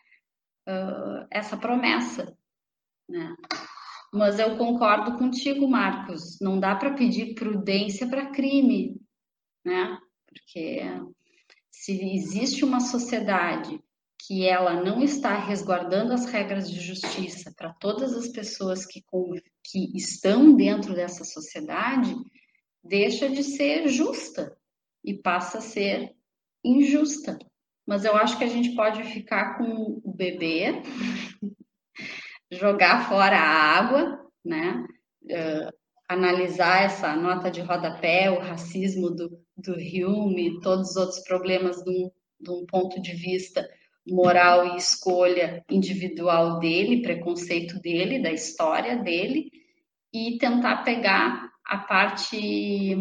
[0.69, 2.37] uh, essa promessa,
[3.09, 3.35] né?
[4.15, 6.39] Mas eu concordo contigo, Marcos.
[6.39, 9.01] Não dá para pedir prudência para crime,
[9.65, 9.99] né?
[10.33, 10.83] Porque
[11.71, 13.81] se existe uma sociedade
[14.27, 19.03] que ela não está resguardando as regras de justiça para todas as pessoas que,
[19.65, 22.15] que estão dentro dessa sociedade,
[22.85, 24.57] deixa de ser justa
[25.05, 26.15] e passa a ser
[26.65, 27.37] injusta.
[27.85, 30.83] Mas eu acho que a gente pode ficar com o bebê,
[32.53, 34.87] jogar fora a água, né?
[35.25, 41.83] Uh, analisar essa nota de rodapé, o racismo do, do Hume, todos os outros problemas
[41.83, 43.67] de um, de um ponto de vista
[44.07, 49.51] moral e escolha individual dele, preconceito dele, da história dele,
[50.13, 52.97] e tentar pegar a parte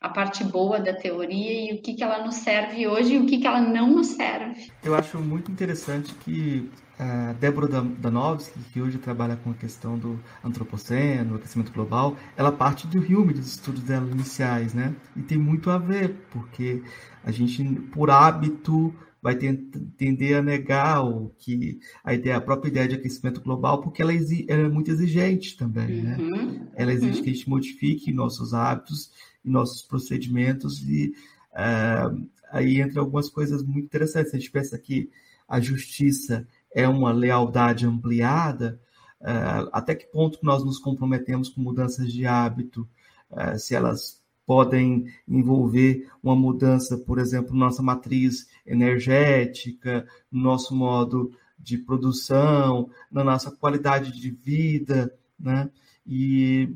[0.00, 3.24] a parte boa da teoria e o que, que ela nos serve hoje e o
[3.24, 4.70] que, que ela não nos serve.
[4.82, 10.18] Eu acho muito interessante que a Débora Danovsky, que hoje trabalha com a questão do
[10.42, 14.94] antropoceno, aquecimento global, ela parte do Hume, dos estudos dela iniciais, né?
[15.16, 16.82] E tem muito a ver, porque
[17.24, 22.88] a gente, por hábito, vai tender a negar o que a ideia, a própria ideia
[22.88, 26.16] de aquecimento global, porque ela, ela é muito exigente também, né?
[26.18, 27.24] Uhum, ela exige uhum.
[27.24, 29.10] que a gente modifique nossos hábitos
[29.44, 31.14] nossos procedimentos e
[31.52, 34.32] uh, aí entra algumas coisas muito interessantes.
[34.32, 35.10] A gente pensa que
[35.46, 38.80] a justiça é uma lealdade ampliada,
[39.20, 42.88] uh, até que ponto nós nos comprometemos com mudanças de hábito,
[43.30, 51.32] uh, se elas podem envolver uma mudança, por exemplo, nossa matriz energética, no nosso modo
[51.58, 55.70] de produção, na nossa qualidade de vida, né?
[56.06, 56.68] E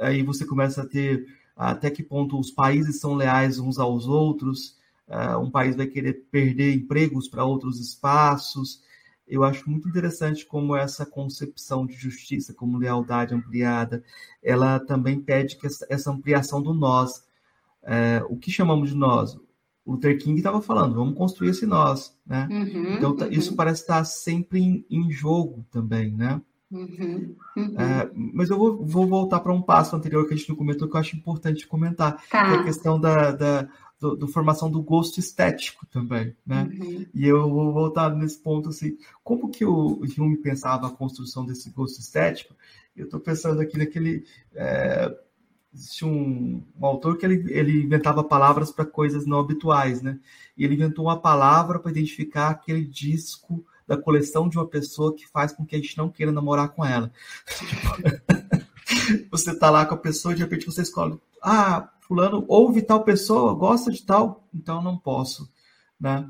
[0.00, 4.78] aí você começa a ter até que ponto os países são leais uns aos outros,
[5.08, 8.82] uh, um país vai querer perder empregos para outros espaços.
[9.26, 14.02] Eu acho muito interessante como essa concepção de justiça, como lealdade ampliada,
[14.42, 17.24] ela também pede que essa, ampliação do nós.
[17.82, 19.34] Uh, o que chamamos de nós?
[19.84, 22.48] O Luther King estava falando, vamos construir esse nós, né?
[22.50, 23.32] Uhum, então, tá, uhum.
[23.32, 26.40] isso parece estar sempre em, em jogo também, né?
[26.70, 27.74] Uhum, uhum.
[27.78, 30.88] É, mas eu vou, vou voltar para um passo anterior que a gente não comentou,
[30.88, 32.44] que eu acho importante comentar, tá.
[32.44, 33.68] que é a questão da, da
[34.04, 36.68] do, do, formação do gosto estético também, né?
[36.78, 37.06] Uhum.
[37.14, 41.70] E eu vou voltar nesse ponto, assim, como que o Hume pensava a construção desse
[41.70, 42.54] gosto estético?
[42.94, 44.26] Eu estou pensando aqui naquele...
[44.54, 45.16] É,
[45.72, 50.20] existe um, um, autor que ele, ele inventava palavras para coisas não habituais, né?
[50.54, 55.26] E ele inventou uma palavra para identificar aquele disco da coleção de uma pessoa que
[55.26, 57.10] faz com que a gente não queira namorar com ela.
[59.30, 63.04] você tá lá com a pessoa e de repente você escolhe, ah, fulano ouve tal
[63.04, 65.50] pessoa, gosta de tal, então não posso,
[65.98, 66.28] né?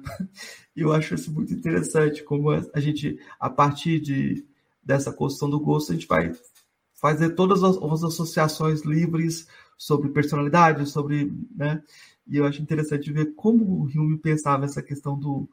[0.74, 4.46] E eu acho isso muito interessante, como a gente, a partir de,
[4.82, 6.32] dessa construção do gosto, a gente vai
[6.94, 9.46] fazer todas as, as associações livres
[9.76, 11.82] sobre personalidade, sobre, né?
[12.26, 15.48] E eu acho interessante ver como o Hume pensava essa questão do,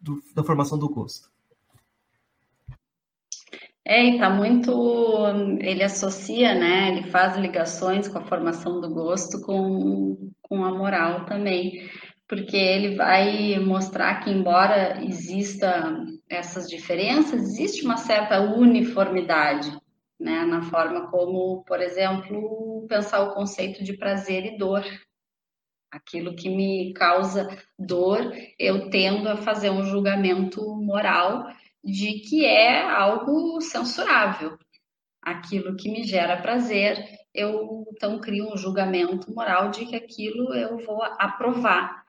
[0.00, 1.28] do da formação do gosto.
[3.84, 4.70] É, e tá muito.
[5.60, 6.88] Ele associa, né?
[6.88, 11.90] Ele faz ligações com a formação do gosto com, com a moral também,
[12.28, 19.76] porque ele vai mostrar que, embora exista essas diferenças, existe uma certa uniformidade,
[20.18, 20.44] né?
[20.44, 24.84] Na forma como, por exemplo, pensar o conceito de prazer e dor.
[25.90, 27.46] Aquilo que me causa
[27.78, 31.44] dor, eu tendo a fazer um julgamento moral
[31.82, 34.58] de que é algo censurável.
[35.20, 37.04] Aquilo que me gera prazer,
[37.34, 42.01] eu então crio um julgamento moral de que aquilo eu vou aprovar.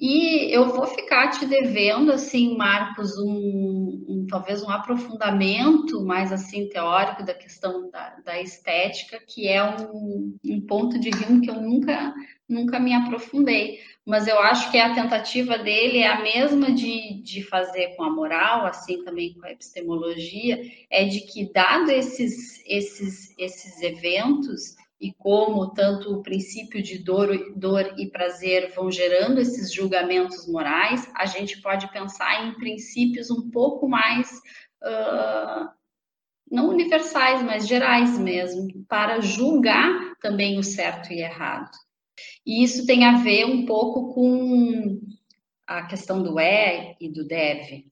[0.00, 6.68] E eu vou ficar te devendo, assim, Marcos, um, um talvez um aprofundamento mais assim
[6.68, 11.60] teórico da questão da, da estética, que é um, um ponto de vista que eu
[11.60, 12.12] nunca,
[12.48, 13.78] nunca me aprofundei.
[14.04, 18.10] Mas eu acho que a tentativa dele é a mesma de, de fazer com a
[18.10, 25.12] moral, assim também com a epistemologia, é de que, dado esses, esses, esses eventos, e
[25.12, 31.26] como tanto o princípio de dor, dor e prazer vão gerando esses julgamentos morais, a
[31.26, 34.30] gente pode pensar em princípios um pouco mais.
[34.80, 35.68] Uh,
[36.48, 41.70] não universais, mas gerais mesmo, para julgar também o certo e errado.
[42.46, 45.00] E isso tem a ver um pouco com
[45.66, 47.86] a questão do é e do deve,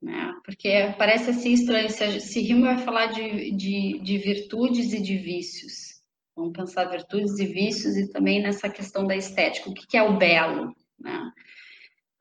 [0.00, 0.32] né?
[0.44, 5.16] Porque parece assim estranho, se, se Hume vai falar de, de, de virtudes e de
[5.16, 5.99] vícios,
[6.36, 10.16] vamos pensar virtudes e vícios e também nessa questão da estética, o que, é o
[10.16, 11.32] belo, né?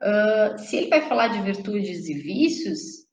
[0.02, 3.06] Uh, se ele vai falar de virtudes e vícios,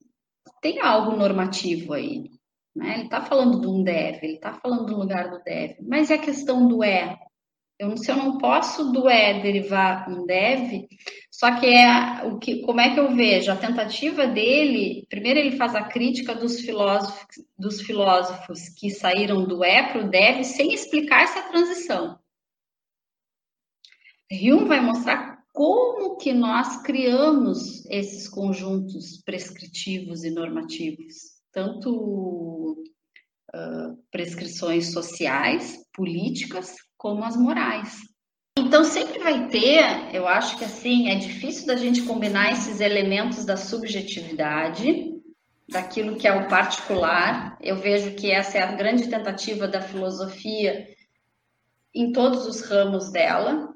[0.61, 2.29] tem algo normativo aí,
[2.75, 2.95] né?
[2.95, 6.13] Ele está falando de um deve, ele está falando do lugar do deve, mas e
[6.13, 7.17] a questão do é?
[7.79, 10.87] Eu, se eu não posso do é derivar um deve,
[11.29, 13.51] só que é o que, como é que eu vejo?
[13.51, 19.63] A tentativa dele, primeiro ele faz a crítica dos filósofos, dos filósofos que saíram do
[19.63, 22.19] é para o deve sem explicar essa transição.
[24.31, 31.15] Hume vai mostrar como que nós criamos esses conjuntos prescritivos e normativos,
[31.51, 32.83] tanto
[33.53, 37.99] uh, prescrições sociais, políticas, como as morais.
[38.57, 43.45] Então sempre vai ter, eu acho que assim, é difícil da gente combinar esses elementos
[43.45, 45.13] da subjetividade,
[45.69, 47.57] daquilo que é o particular.
[47.61, 50.87] Eu vejo que essa é a grande tentativa da filosofia
[51.93, 53.73] em todos os ramos dela,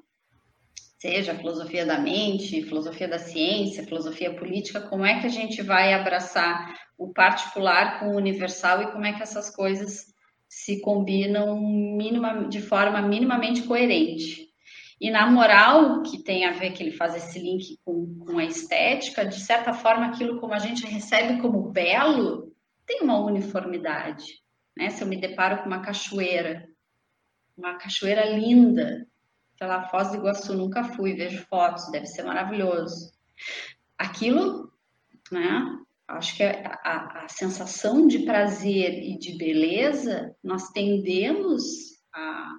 [1.00, 5.62] seja a filosofia da mente, filosofia da ciência, filosofia política, como é que a gente
[5.62, 10.11] vai abraçar o particular com o universal e como é que essas coisas
[10.52, 14.50] se combinam minima, de forma minimamente coerente.
[15.00, 18.44] E na moral, que tem a ver que ele faz esse link com, com a
[18.44, 22.54] estética, de certa forma, aquilo como a gente recebe como belo
[22.86, 24.44] tem uma uniformidade.
[24.76, 24.90] Né?
[24.90, 26.68] Se eu me deparo com uma cachoeira,
[27.58, 29.08] uma cachoeira linda,
[29.62, 33.14] lá, Foz do Iguaçu, nunca fui, vejo fotos, deve ser maravilhoso.
[33.98, 34.70] Aquilo,
[35.32, 35.78] né?
[36.12, 41.64] Acho que a, a, a sensação de prazer e de beleza, nós tendemos
[42.14, 42.56] a,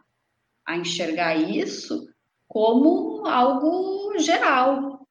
[0.66, 2.06] a enxergar isso
[2.48, 5.06] como algo geral.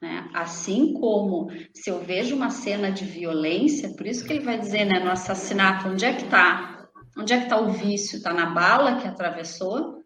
[0.00, 0.30] Né?
[0.34, 4.84] Assim como se eu vejo uma cena de violência, por isso que ele vai dizer
[4.84, 6.86] né, no assassinato, onde é que está?
[7.16, 8.18] Onde é que está o vício?
[8.18, 10.04] Está na bala que atravessou?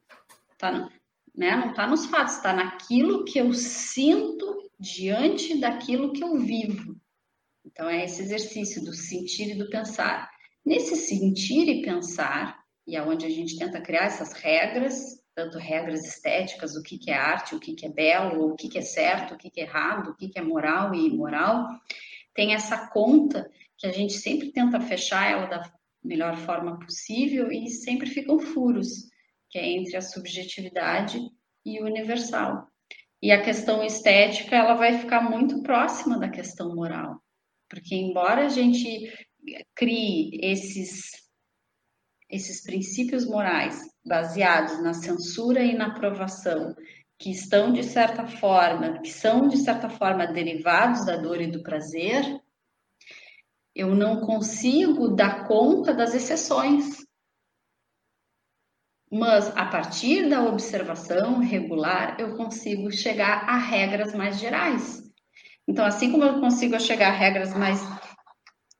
[0.56, 0.88] Tá,
[1.34, 1.56] né?
[1.56, 6.99] Não está nos fatos, está naquilo que eu sinto diante daquilo que eu vivo.
[7.70, 10.28] Então, é esse exercício do sentir e do pensar.
[10.64, 16.04] Nesse sentir e pensar, e é onde a gente tenta criar essas regras, tanto regras
[16.04, 18.82] estéticas, o que, que é arte, o que, que é belo, o que, que é
[18.82, 21.68] certo, o que, que é errado, o que, que é moral e imoral,
[22.34, 27.68] tem essa conta que a gente sempre tenta fechar ela da melhor forma possível e
[27.68, 29.10] sempre ficam furos
[29.50, 31.20] que é entre a subjetividade
[31.64, 32.68] e o universal.
[33.20, 37.20] E a questão estética, ela vai ficar muito próxima da questão moral,
[37.70, 39.10] porque embora a gente
[39.74, 41.30] crie esses
[42.28, 46.76] esses princípios morais baseados na censura e na aprovação,
[47.18, 51.60] que estão de certa forma, que são de certa forma derivados da dor e do
[51.62, 52.40] prazer,
[53.74, 57.04] eu não consigo dar conta das exceções.
[59.10, 65.09] Mas a partir da observação regular, eu consigo chegar a regras mais gerais.
[65.70, 67.80] Então, assim como eu consigo chegar a regras mais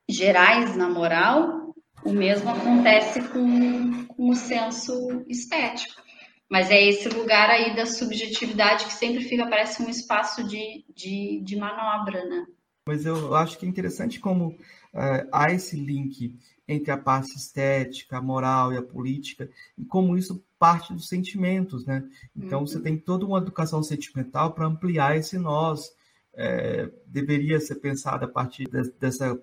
[0.09, 1.73] gerais na moral,
[2.03, 6.01] o mesmo acontece com, com o senso estético.
[6.49, 11.39] Mas é esse lugar aí da subjetividade que sempre fica, parece um espaço de, de,
[11.41, 12.45] de manobra, né?
[12.85, 16.35] Mas eu acho que é interessante como uh, há esse link
[16.67, 21.85] entre a parte estética, a moral e a política, e como isso parte dos sentimentos,
[21.85, 22.03] né?
[22.35, 22.67] Então, uhum.
[22.67, 25.89] você tem toda uma educação sentimental para ampliar esse nós.
[26.33, 29.39] É, deveria ser pensada a partir de, dessa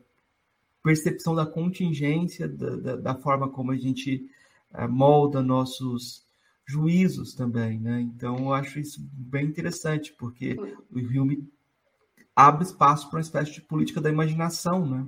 [0.83, 4.29] percepção da contingência, da, da, da forma como a gente
[4.73, 6.27] é, molda nossos
[6.67, 8.01] juízos também, né?
[8.01, 10.57] Então, eu acho isso bem interessante, porque
[10.91, 11.49] o filme
[12.37, 15.07] abre espaço para uma espécie de política da imaginação, né?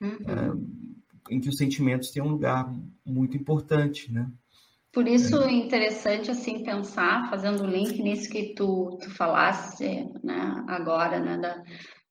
[0.00, 0.08] Uhum.
[0.26, 2.74] É, em que os sentimentos têm um lugar
[3.04, 4.30] muito importante, né?
[4.92, 10.64] Por isso é interessante assim pensar, fazendo o link nisso que tu, tu falaste né,
[10.68, 11.62] agora, né, da,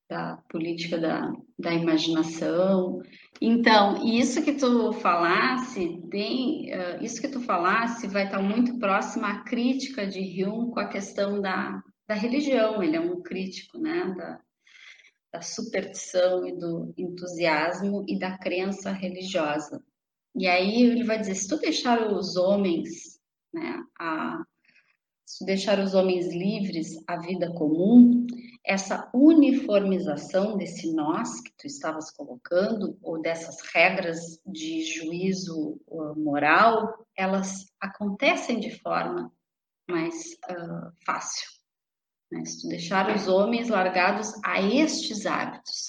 [0.10, 3.00] da política da, da imaginação.
[3.40, 9.28] Então, isso que tu falasse, tem, uh, isso que tu falasse vai estar muito próximo
[9.28, 12.82] à crítica de Hume com a questão da, da religião.
[12.82, 14.40] Ele é um crítico, né, da,
[15.34, 19.84] da superstição e do entusiasmo e da crença religiosa.
[20.36, 23.20] E aí ele vai dizer: se tu deixar os homens,
[23.54, 24.44] né, a,
[25.26, 28.26] se tu deixar os homens livres à vida comum,
[28.66, 37.06] essa uniformização desse nós que tu estavas colocando, ou dessas regras de juízo uh, moral,
[37.16, 39.32] elas acontecem de forma
[39.90, 41.50] mais uh, fácil.
[42.32, 42.46] Né?
[42.46, 45.86] Se tu deixar os homens largados a estes hábitos,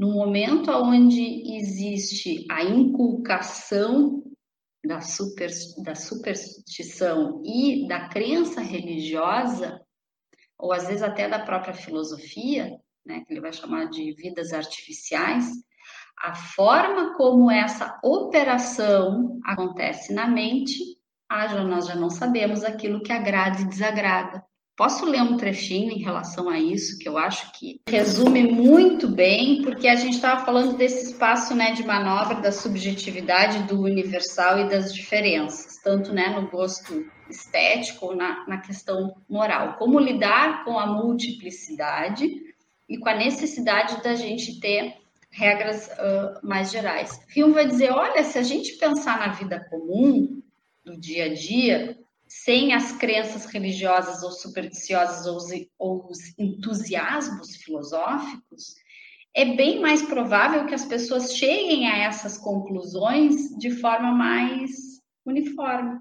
[0.00, 4.24] no momento onde existe a inculcação
[4.82, 5.50] da, super,
[5.84, 9.78] da superstição e da crença religiosa,
[10.58, 15.50] ou às vezes até da própria filosofia, né, que ele vai chamar de vidas artificiais,
[16.18, 20.78] a forma como essa operação acontece na mente,
[21.28, 24.42] ah, nós já não sabemos aquilo que agrada e desagrada.
[24.80, 29.60] Posso ler um trechinho em relação a isso, que eu acho que resume muito bem,
[29.60, 34.70] porque a gente estava falando desse espaço né, de manobra da subjetividade, do universal e
[34.70, 39.76] das diferenças, tanto né, no gosto estético ou na, na questão moral.
[39.76, 42.26] Como lidar com a multiplicidade
[42.88, 44.94] e com a necessidade da gente ter
[45.30, 47.20] regras uh, mais gerais.
[47.36, 50.40] Hume vai dizer: olha, se a gente pensar na vida comum,
[50.82, 51.99] do dia a dia,
[52.30, 58.76] sem as crenças religiosas ou supersticiosas ou os, ou os entusiasmos filosóficos,
[59.34, 64.70] é bem mais provável que as pessoas cheguem a essas conclusões de forma mais
[65.26, 65.98] uniforme.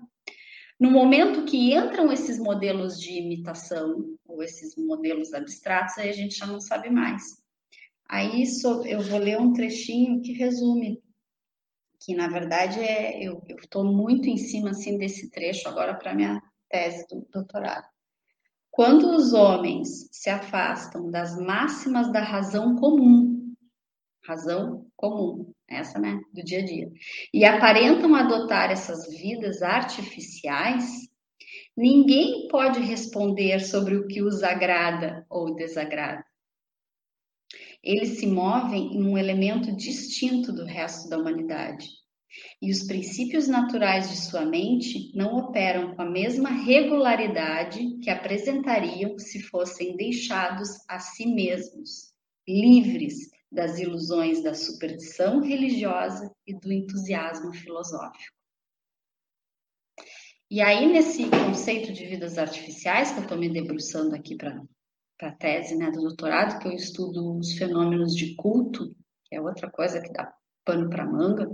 [0.79, 6.37] No momento que entram esses modelos de imitação, ou esses modelos abstratos, aí a gente
[6.37, 7.23] já não sabe mais.
[8.07, 8.43] Aí
[8.85, 11.01] eu vou ler um trechinho que resume,
[11.99, 16.41] que na verdade é, eu estou muito em cima assim desse trecho agora para minha
[16.69, 17.85] tese do doutorado.
[18.71, 23.53] Quando os homens se afastam das máximas da razão comum,
[24.23, 26.91] razão comum, essa, né, do dia a dia,
[27.33, 31.09] e aparentam adotar essas vidas artificiais,
[31.75, 36.23] ninguém pode responder sobre o que os agrada ou desagrada.
[37.83, 41.87] Eles se movem em um elemento distinto do resto da humanidade
[42.61, 49.17] e os princípios naturais de sua mente não operam com a mesma regularidade que apresentariam
[49.17, 52.13] se fossem deixados a si mesmos,
[52.47, 58.37] livres das ilusões da superstição religiosa e do entusiasmo filosófico.
[60.51, 64.61] E aí, nesse conceito de vidas artificiais, que eu estou me debruçando aqui para
[65.27, 68.95] a tese né, do doutorado, que eu estudo os fenômenos de culto,
[69.25, 70.33] que é outra coisa que dá
[70.65, 71.49] pano para manga,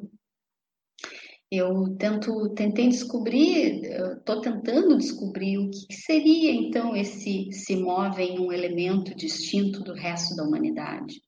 [1.51, 3.84] eu tento, tentei descobrir,
[4.18, 9.93] estou tentando descobrir o que seria então esse se move em um elemento distinto do
[9.93, 11.22] resto da humanidade.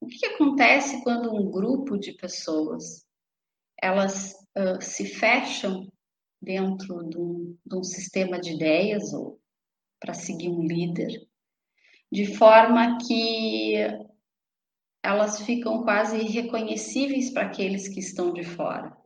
[0.00, 3.04] O que, que acontece quando um grupo de pessoas
[3.80, 5.86] elas uh, se fecham
[6.42, 9.40] dentro de um, de um sistema de ideias ou
[10.00, 11.26] para seguir um líder,
[12.14, 13.74] de forma que
[15.02, 18.96] elas ficam quase irreconhecíveis para aqueles que estão de fora.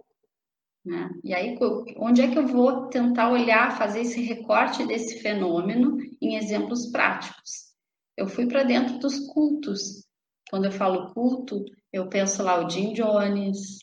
[0.84, 1.08] Né?
[1.24, 1.58] E aí,
[1.96, 7.72] onde é que eu vou tentar olhar, fazer esse recorte desse fenômeno em exemplos práticos?
[8.14, 10.06] Eu fui para dentro dos cultos.
[10.50, 13.78] Quando eu falo culto, eu penso lá o Jim Jones.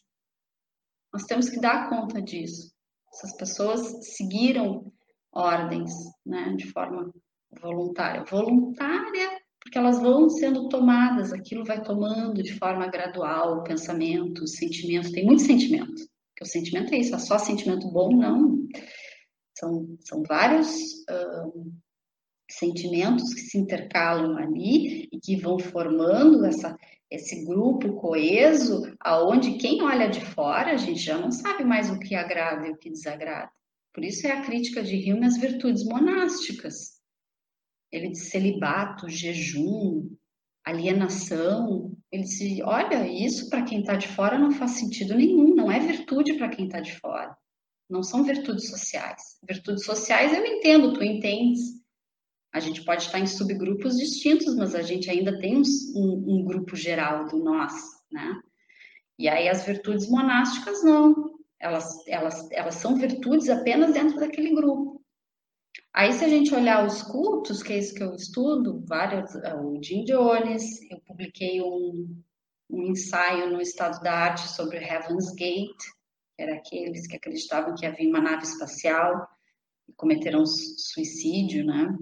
[1.12, 2.72] Nós temos que dar conta disso.
[3.12, 4.94] Essas pessoas seguiram
[5.32, 7.12] ordens, né, de forma
[7.62, 8.24] voluntária.
[8.24, 15.26] Voluntária porque elas vão sendo tomadas, aquilo vai tomando de forma gradual, pensamento, sentimento, tem
[15.26, 16.08] muito sentimento.
[16.30, 18.60] Porque o sentimento é isso, é só sentimento bom, não.
[19.58, 20.68] São, são vários
[22.52, 26.78] sentimentos que se intercalam ali e que vão formando essa,
[27.10, 31.98] esse grupo coeso, aonde quem olha de fora, a gente já não sabe mais o
[31.98, 33.50] que agrada e o que desagrada.
[33.92, 36.95] Por isso é a crítica de Hume às virtudes monásticas.
[37.92, 40.10] Ele de celibato, jejum,
[40.66, 41.96] alienação.
[42.12, 45.80] Ele disse: olha, isso para quem está de fora não faz sentido nenhum, não é
[45.80, 47.36] virtude para quem está de fora.
[47.90, 49.22] Não são virtudes sociais.
[49.48, 51.62] Virtudes sociais eu entendo, tu entendes.
[52.52, 55.62] A gente pode estar em subgrupos distintos, mas a gente ainda tem um,
[55.96, 57.74] um, um grupo geral do nós,
[58.12, 58.42] né?
[59.20, 61.36] E aí as virtudes monásticas não.
[61.60, 64.95] Elas, elas, elas são virtudes apenas dentro daquele grupo.
[65.98, 69.56] Aí, se a gente olhar os cultos, que é isso que eu estudo, vários, é,
[69.56, 72.22] o Jim Jones, eu publiquei um,
[72.70, 75.84] um ensaio no Estado da Arte sobre Heaven's Gate,
[76.36, 79.26] que era aqueles que acreditavam que havia uma nave espacial
[79.88, 81.96] e cometeram suicídio, né?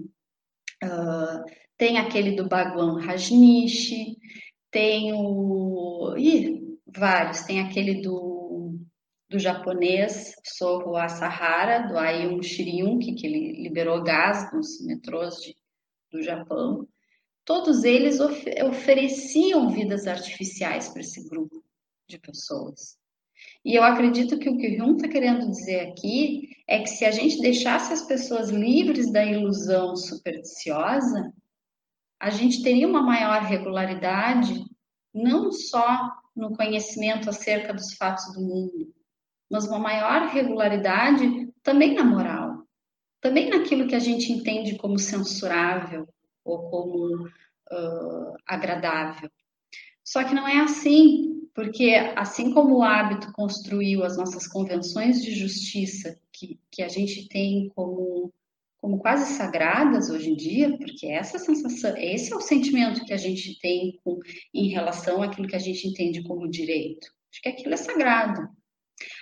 [0.82, 1.44] Uh,
[1.78, 4.16] tem aquele do Bhagwan Rajnishi,
[4.72, 6.16] tem o...
[6.18, 8.33] Ih, vários, tem aquele do
[9.28, 15.56] do japonês Soho Asahara, do Ayum Shiriuki, que ele liberou gás nos metrôs de,
[16.10, 16.86] do Japão.
[17.44, 21.62] Todos eles of ofereciam vidas artificiais para esse grupo
[22.08, 22.96] de pessoas.
[23.64, 27.04] E eu acredito que o que o Hume está querendo dizer aqui é que se
[27.04, 31.32] a gente deixasse as pessoas livres da ilusão supersticiosa,
[32.20, 34.64] a gente teria uma maior regularidade,
[35.12, 38.93] não só no conhecimento acerca dos fatos do mundo,
[39.54, 42.66] mas uma maior regularidade também na moral,
[43.20, 46.08] também naquilo que a gente entende como censurável
[46.44, 49.30] ou como uh, agradável.
[50.02, 55.32] Só que não é assim, porque assim como o hábito construiu as nossas convenções de
[55.32, 58.34] justiça, que, que a gente tem como,
[58.78, 63.16] como quase sagradas hoje em dia, porque essa sensação, esse é o sentimento que a
[63.16, 64.18] gente tem com,
[64.52, 68.48] em relação àquilo que a gente entende como direito, de que aquilo é sagrado.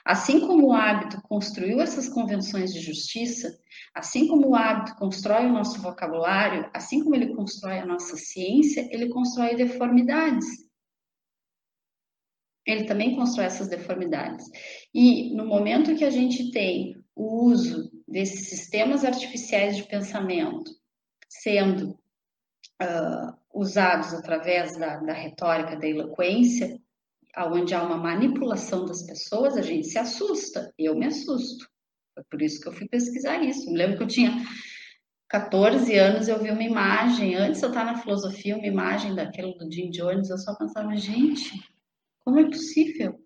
[0.05, 3.57] Assim como o hábito construiu essas convenções de justiça,
[3.95, 8.87] assim como o hábito constrói o nosso vocabulário, assim como ele constrói a nossa ciência,
[8.91, 10.47] ele constrói deformidades.
[12.65, 14.47] ele também constrói essas deformidades.
[14.95, 20.71] E no momento que a gente tem o uso desses sistemas artificiais de pensamento
[21.29, 21.99] sendo
[22.81, 26.79] uh, usados através da, da retórica, da eloquência,
[27.37, 30.73] onde há uma manipulação das pessoas, a gente se assusta.
[30.79, 31.67] Eu me assusto.
[32.15, 33.71] Foi por isso que eu fui pesquisar isso.
[33.71, 34.33] Me lembro que eu tinha
[35.33, 39.71] 14 anos, eu vi uma imagem, antes eu estar na filosofia, uma imagem daquele do
[39.73, 41.51] Jim Jones, eu só pensava, gente,
[42.21, 43.19] como é possível?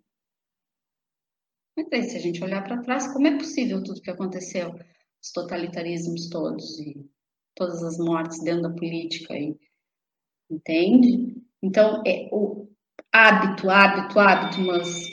[1.75, 4.73] Mas se a gente olhar para trás, como é possível tudo que aconteceu?
[5.21, 7.05] Os totalitarismos todos e
[7.53, 9.55] todas as mortes dentro da política, e,
[10.49, 11.35] entende?
[11.61, 12.69] Então, é o
[13.11, 15.09] hábito, hábito, hábito, mas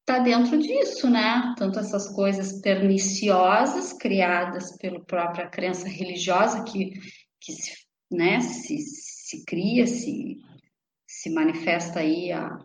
[0.00, 1.54] está dentro disso, né?
[1.56, 6.92] Tanto essas coisas perniciosas criadas pela própria crença religiosa que,
[7.40, 7.72] que se,
[8.10, 10.40] né, se, se cria, se,
[11.06, 12.58] se manifesta aí há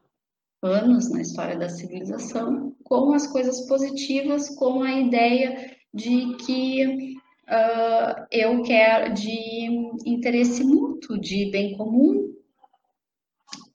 [0.62, 7.16] anos na história da civilização, com as coisas positivas, com a ideia de que
[7.48, 9.68] uh, eu quero de
[10.06, 12.34] interesse mútuo, de bem comum,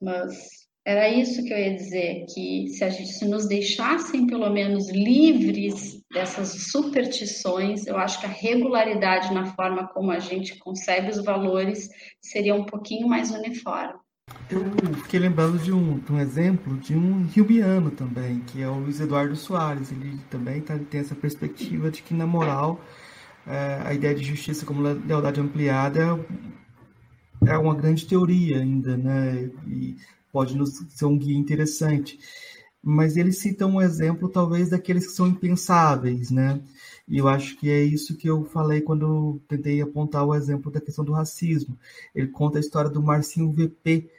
[0.01, 4.49] mas era isso que eu ia dizer, que se a gente se nos deixassem pelo
[4.49, 11.09] menos livres dessas superstições, eu acho que a regularidade na forma como a gente concebe
[11.09, 11.89] os valores
[12.21, 13.93] seria um pouquinho mais uniforme.
[14.49, 14.61] Eu
[15.03, 18.99] fiquei lembrando de um, de um exemplo de um riobiano também, que é o Luiz
[18.99, 19.91] Eduardo Soares.
[19.91, 22.79] Ele também tá, tem essa perspectiva de que, na moral,
[23.47, 26.19] é, a ideia de justiça como lealdade ampliada
[27.45, 29.49] é uma grande teoria ainda, né?
[29.67, 29.95] E
[30.33, 30.57] pode
[30.89, 32.19] ser um guia interessante.
[32.81, 36.61] Mas ele cita um exemplo, talvez, daqueles que são impensáveis, né?
[37.07, 40.81] E eu acho que é isso que eu falei quando tentei apontar o exemplo da
[40.81, 41.77] questão do racismo.
[42.15, 44.09] Ele conta a história do Marcinho VP,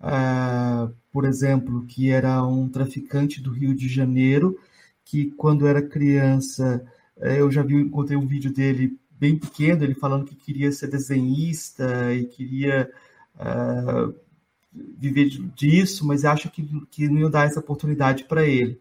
[0.00, 4.58] uh, ah, por exemplo, que era um traficante do Rio de Janeiro,
[5.04, 6.84] que quando era criança,
[7.18, 10.88] eh, eu já vi, encontrei um vídeo dele bem pequeno, ele falando que queria ser
[10.88, 12.90] desenhista e queria
[13.36, 14.14] uh,
[14.98, 18.80] viver disso, mas acha que, que não iam dar essa oportunidade para ele.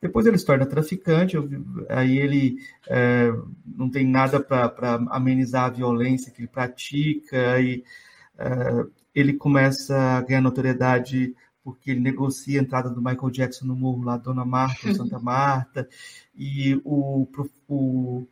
[0.00, 1.36] Depois ele se torna traficante,
[1.88, 2.56] aí ele
[2.88, 3.32] é,
[3.64, 7.82] não tem nada para amenizar a violência que ele pratica, e
[8.38, 11.34] é, ele começa a ganhar notoriedade
[11.64, 15.88] porque ele negocia a entrada do Michael Jackson no morro lá, Dona Marta, Santa Marta,
[16.32, 17.26] e o,
[17.66, 18.28] o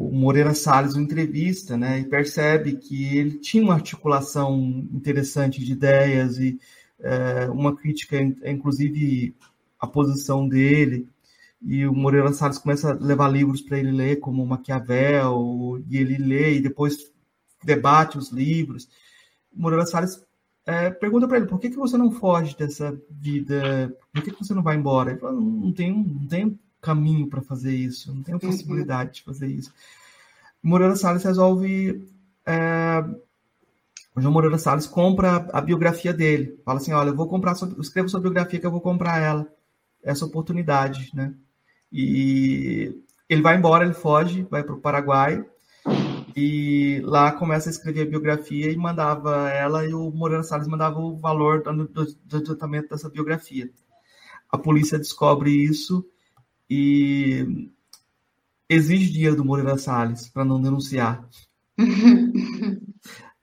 [0.00, 4.58] o Moreira Salles o entrevista, né, e percebe que ele tinha uma articulação
[4.90, 6.58] interessante de ideias e
[6.98, 9.34] é, uma crítica, inclusive
[9.78, 11.06] a posição dele.
[11.60, 16.16] E o Moreira Salles começa a levar livros para ele ler, como Maquiavel, e ele
[16.16, 17.12] lê e depois
[17.62, 18.88] debate os livros.
[19.54, 20.24] O Moreira Salles
[20.64, 23.94] é, pergunta para ele: por que, que você não foge dessa vida?
[24.14, 25.10] Por que, que você não vai embora?
[25.10, 28.40] Ele fala: não, tem, não tem caminho para fazer isso, não tem a uhum.
[28.40, 29.14] possibilidade uhum.
[29.14, 29.72] de fazer isso.
[30.62, 32.06] Moreira Salles resolve.
[32.46, 33.04] É,
[34.14, 36.58] o João Moreira Salles compra a biografia dele.
[36.64, 39.46] Fala assim: olha, eu vou comprar, eu escrevo sua biografia que eu vou comprar ela.
[40.02, 41.34] Essa oportunidade, né?
[41.92, 42.94] E
[43.28, 45.44] ele vai embora, ele foge, vai para o Paraguai
[46.36, 50.98] e lá começa a escrever a biografia e mandava ela e o Moreira Salles mandava
[50.98, 53.70] o valor do, do, do tratamento dessa biografia.
[54.50, 56.04] A polícia descobre isso
[56.70, 57.68] e
[58.68, 61.28] exige dinheiro do Moreira Salles para não denunciar.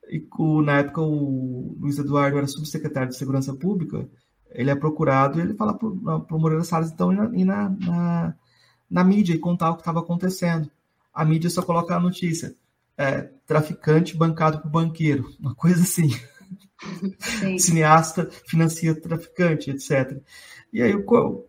[0.08, 0.26] e
[0.64, 4.08] na época o Luiz Eduardo era subsecretário de Segurança Pública,
[4.50, 8.34] ele é procurado e ele fala para o Moreira Salles então ir na, na,
[8.88, 10.70] na, mídia e contar o que estava acontecendo.
[11.12, 12.56] A mídia só coloca a notícia.
[12.96, 16.10] É, traficante bancado por banqueiro, uma coisa assim.
[17.18, 17.58] Sim.
[17.58, 20.20] Cineasta financia traficante, etc.
[20.72, 20.92] E aí,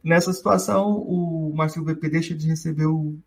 [0.04, 3.18] nessa situação, o Marcelo VP deixa de receber o,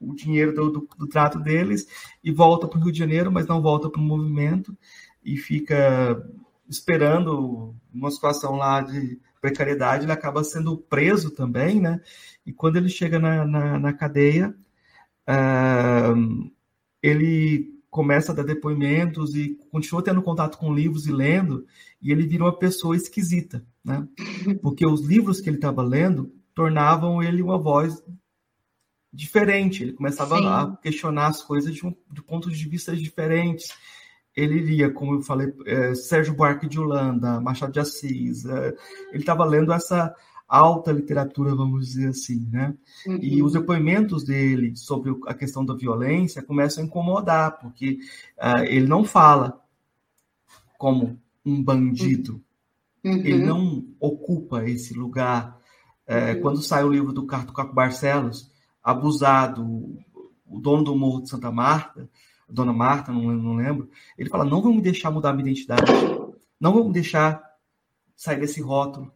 [0.00, 1.86] o dinheiro do, do, do, trato deles
[2.22, 4.76] e volta para o Rio de Janeiro, mas não volta para o movimento
[5.24, 6.22] e fica
[6.68, 10.04] esperando uma situação lá de precariedade.
[10.04, 12.00] Ele acaba sendo preso também, né?
[12.44, 14.54] E quando ele chega na, na, na cadeia,
[15.28, 16.50] uh,
[17.02, 21.64] ele começa a dar depoimentos e continua tendo contato com livros e lendo,
[22.00, 24.06] e ele vira uma pessoa esquisita, né?
[24.60, 28.04] Porque os livros que ele estava lendo tornavam ele uma voz
[29.10, 29.82] diferente.
[29.82, 30.46] Ele começava Sim.
[30.46, 33.68] a questionar as coisas de, um, de pontos de vista diferentes.
[34.36, 38.44] Ele lia, como eu falei, é, Sérgio Buarque de Holanda, Machado de Assis.
[38.44, 38.76] É,
[39.10, 40.14] ele estava lendo essa
[40.48, 42.74] alta literatura, vamos dizer assim, né?
[43.06, 43.18] Uhum.
[43.20, 47.98] E os depoimentos dele sobre a questão da violência começam a incomodar, porque
[48.38, 49.60] uh, ele não fala
[50.78, 52.40] como um bandido,
[53.06, 53.18] Uhum.
[53.18, 55.56] Ele não ocupa esse lugar.
[56.06, 56.40] É, uhum.
[56.40, 58.50] Quando sai o livro do Carto Caco Barcelos,
[58.82, 59.64] Abusado,
[60.44, 62.10] o dono do Morro de Santa Marta,
[62.48, 65.82] Dona Marta, não, não lembro, ele fala: não vão me deixar mudar minha identidade,
[66.60, 67.42] não vão me deixar
[68.16, 69.12] sair desse rótulo.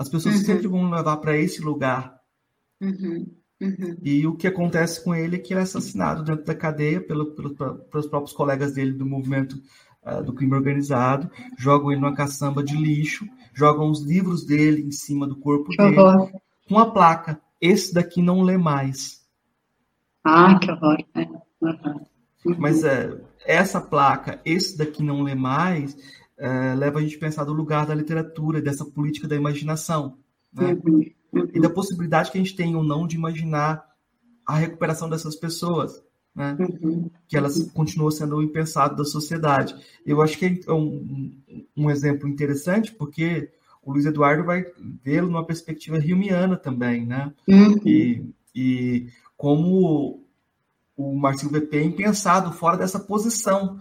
[0.00, 0.44] As pessoas uhum.
[0.46, 2.18] sempre vão levar para esse lugar.
[2.80, 3.30] Uhum.
[3.60, 3.98] Uhum.
[4.02, 7.34] E o que acontece com ele é que ele é assassinado dentro da cadeia pelo,
[7.34, 9.60] pelo, pelos próprios colegas dele do movimento
[10.02, 14.90] uh, do crime organizado, jogam ele numa caçamba de lixo, jogam os livros dele em
[14.90, 16.30] cima do corpo que dele, horror.
[16.66, 19.20] com a placa: esse daqui não lê mais.
[20.24, 20.96] Ah, que horror!
[21.14, 21.28] É.
[21.60, 22.56] Uhum.
[22.56, 25.94] Mas é, essa placa, esse daqui não lê mais,
[26.40, 30.18] é, leva a gente a pensar do lugar da literatura, dessa política da imaginação.
[30.52, 30.76] Né?
[30.84, 31.04] Uhum
[31.52, 33.84] e da possibilidade que a gente tem ou não de imaginar
[34.46, 36.02] a recuperação dessas pessoas,
[36.34, 36.56] né?
[36.58, 37.10] Uhum.
[37.28, 37.68] Que elas uhum.
[37.68, 39.74] continuam sendo o impensado da sociedade.
[40.04, 41.32] Eu acho que é um,
[41.76, 43.50] um exemplo interessante, porque
[43.82, 44.64] o Luiz Eduardo vai
[45.02, 47.32] vê-lo numa perspectiva riumiana também, né?
[47.48, 47.80] Uhum.
[47.86, 49.06] E, e
[49.36, 50.24] como
[50.96, 53.80] o Marcinho VP é impensado fora dessa posição,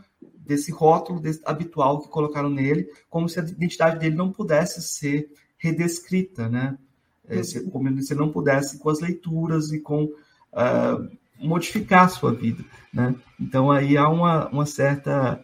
[0.50, 5.32] desse rótulo desse, habitual que colocaram nele, como se a identidade dele não pudesse ser
[5.58, 6.78] redescrita, né?
[7.30, 11.10] é, se, como se não pudesse com as leituras e com uh,
[11.40, 13.16] modificar a sua vida, né?
[13.40, 15.40] Então aí há uma, uma certa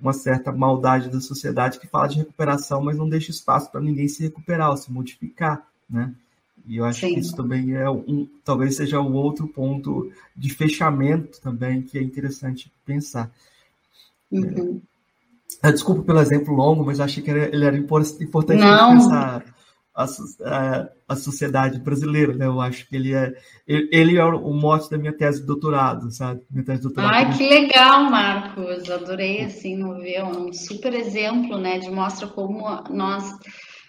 [0.00, 4.06] uma certa maldade da sociedade que fala de recuperação, mas não deixa espaço para ninguém
[4.06, 6.14] se recuperar ou se modificar, né?
[6.66, 7.14] E eu acho Sim.
[7.14, 12.02] que isso também é um, talvez seja um outro ponto de fechamento também que é
[12.02, 13.30] interessante pensar.
[14.34, 14.82] Uhum.
[15.62, 19.44] Desculpa pelo exemplo longo, mas achei que ele era importante pensar
[19.94, 20.04] a,
[20.44, 22.46] a, a, sociedade brasileira, né?
[22.46, 23.32] Eu acho que ele é
[23.66, 26.42] ele é o mote da minha tese de doutorado, sabe?
[26.50, 27.14] Minha tese de doutorado.
[27.14, 28.90] Ai, que legal, Marcos!
[28.90, 31.78] Adorei assim ver um super exemplo, né?
[31.78, 33.32] De mostra como nós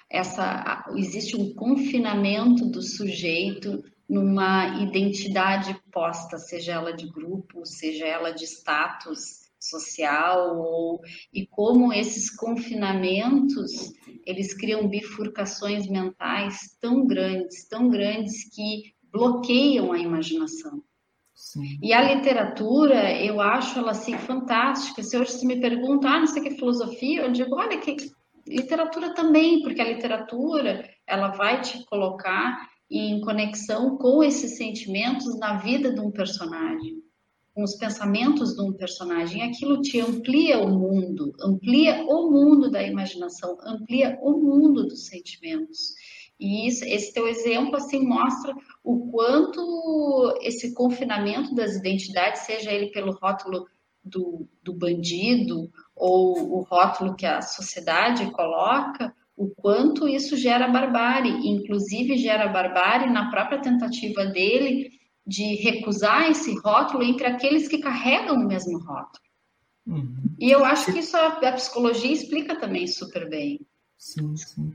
[0.09, 8.31] essa existe um confinamento do sujeito numa identidade posta, seja ela de grupo, seja ela
[8.31, 10.99] de status social ou,
[11.33, 13.71] e como esses confinamentos
[14.25, 20.83] eles criam bifurcações mentais tão grandes, tão grandes que bloqueiam a imaginação.
[21.33, 21.77] Sim.
[21.81, 25.03] E a literatura, eu acho ela assim fantástica.
[25.03, 27.95] Se hoje você me pergunta, ah, não sei o que filosofia, eu digo, olha que
[28.47, 32.57] literatura também, porque a literatura ela vai te colocar
[32.89, 37.04] em conexão com esses sentimentos na vida de um personagem
[37.55, 42.83] com os pensamentos de um personagem, aquilo te amplia o mundo, amplia o mundo da
[42.83, 45.93] imaginação, amplia o mundo dos sentimentos.
[46.37, 48.53] E isso, esse teu exemplo assim mostra
[48.83, 53.65] o quanto esse confinamento das identidades, seja ele pelo rótulo
[54.03, 61.47] do, do bandido ou o rótulo que a sociedade coloca, o quanto isso gera barbárie,
[61.47, 64.89] inclusive gera barbárie na própria tentativa dele
[65.25, 69.25] de recusar esse rótulo entre aqueles que carregam o mesmo rótulo.
[69.87, 70.35] Uhum.
[70.39, 73.65] E eu acho que isso a, a, psicologia explica também super bem.
[73.97, 74.73] Sim, sim.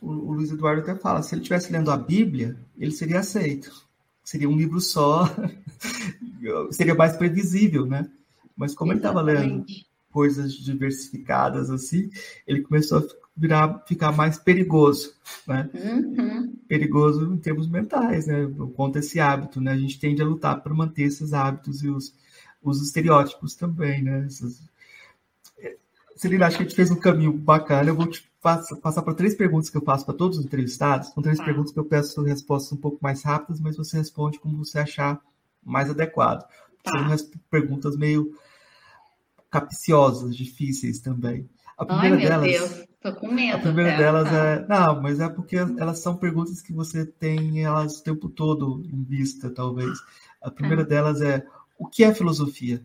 [0.00, 3.72] O, o Luiz Eduardo até fala, se ele estivesse lendo a Bíblia, ele seria aceito.
[4.24, 5.28] Seria um livro só,
[6.70, 8.08] seria mais previsível, né?
[8.56, 9.30] Mas como Exatamente.
[9.30, 9.66] ele estava lendo
[10.12, 12.10] coisas diversificadas assim,
[12.46, 15.14] ele começou a virar, ficar mais perigoso,
[15.46, 15.68] né?
[15.74, 16.54] Uhum.
[16.68, 18.46] Perigoso em termos mentais, né?
[18.76, 19.72] Conta esse hábito, né?
[19.72, 22.14] A gente tende a lutar para manter esses hábitos e os,
[22.62, 24.24] os estereótipos também, né?
[24.26, 24.62] Essas...
[26.16, 27.90] Celina, acho que a gente fez um caminho bacana.
[27.90, 31.08] Eu vou te passar, passar para três perguntas que eu passo para todos os entrevistados.
[31.08, 31.44] São três tá.
[31.44, 35.20] perguntas que eu peço respostas um pouco mais rápidas, mas você responde como você achar
[35.64, 36.46] mais adequado.
[36.82, 37.16] Tá.
[37.16, 38.36] São perguntas meio
[39.50, 41.48] capciosas, difíceis também.
[41.76, 43.56] A primeira Ai, meu delas, Deus, tô com medo.
[43.56, 44.66] A primeira delas é.
[44.68, 49.02] Não, mas é porque elas são perguntas que você tem elas o tempo todo em
[49.02, 49.98] vista, talvez.
[50.40, 50.86] A primeira ah.
[50.86, 51.44] delas é:
[51.78, 52.82] o que é filosofia?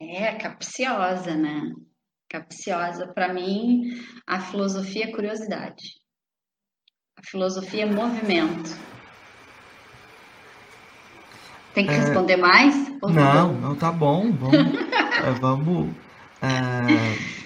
[0.00, 1.72] É, capciosa, né?
[2.28, 3.06] Capciosa.
[3.08, 3.82] Para mim,
[4.26, 6.00] a filosofia é curiosidade.
[7.16, 8.76] A filosofia é movimento.
[11.72, 11.98] Tem que é...
[11.98, 12.74] responder mais?
[13.00, 14.32] Não, não, tá bom.
[14.32, 14.54] Vamos,
[15.24, 15.94] é, vamos
[16.42, 17.42] é,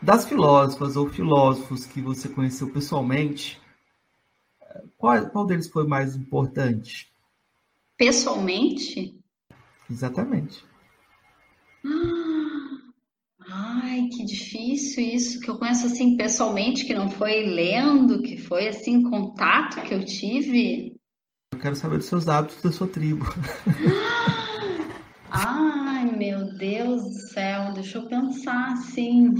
[0.00, 3.60] das filósofas ou filósofos que você conheceu pessoalmente,
[4.98, 7.10] qual, qual deles foi mais importante?
[7.96, 9.18] Pessoalmente?
[9.90, 10.64] Exatamente.
[13.50, 18.68] Ai, que difícil isso, que eu conheço assim pessoalmente, que não foi lendo, que foi
[18.68, 20.96] assim contato que eu tive.
[21.52, 23.24] Eu quero saber dos seus hábitos da sua tribo.
[25.30, 29.34] Ai, meu Deus do céu, deixa eu pensar assim.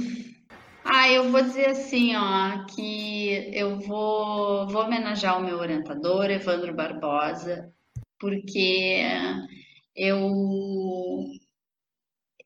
[0.84, 6.74] Ah, eu vou dizer assim, ó, que eu vou, vou homenagear o meu orientador, Evandro
[6.74, 7.72] Barbosa,
[8.18, 9.02] porque
[9.94, 10.30] eu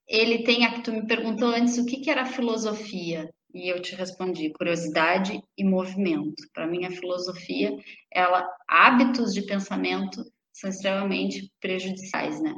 [0.07, 4.51] ele tem, tu me perguntou antes o que que era filosofia, e eu te respondi
[4.51, 6.43] curiosidade e movimento.
[6.55, 7.77] Para mim a filosofia,
[8.11, 10.25] ela hábitos de pensamento
[10.59, 12.53] são extremamente prejudiciais, né?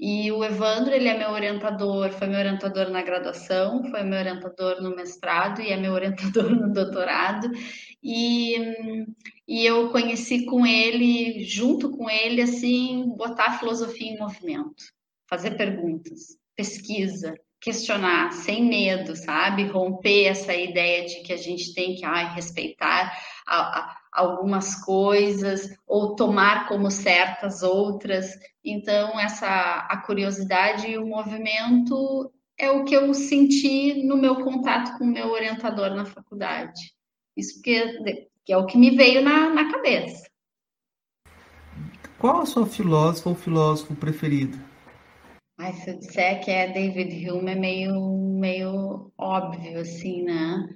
[0.00, 4.82] E o Evandro, ele é meu orientador, foi meu orientador na graduação, foi meu orientador
[4.82, 7.50] no mestrado e é meu orientador no doutorado.
[8.02, 8.56] E,
[9.46, 14.84] e eu conheci com ele, junto com ele, assim, botar a filosofia em movimento,
[15.28, 19.64] fazer perguntas, pesquisa, questionar sem medo, sabe?
[19.64, 23.12] Romper essa ideia de que a gente tem que ai, respeitar
[23.46, 28.30] a, a, algumas coisas ou tomar como certas outras.
[28.62, 34.98] Então, essa a curiosidade e o movimento é o que eu senti no meu contato
[34.98, 36.92] com o meu orientador na faculdade.
[37.36, 37.80] Isso que,
[38.44, 40.30] que é o que me veio na, na cabeça.
[42.18, 44.56] Qual a sua filósofa ou filósofo preferido?
[45.58, 50.68] Ai, se eu disser que é David Hume, é meio, meio óbvio, assim, né?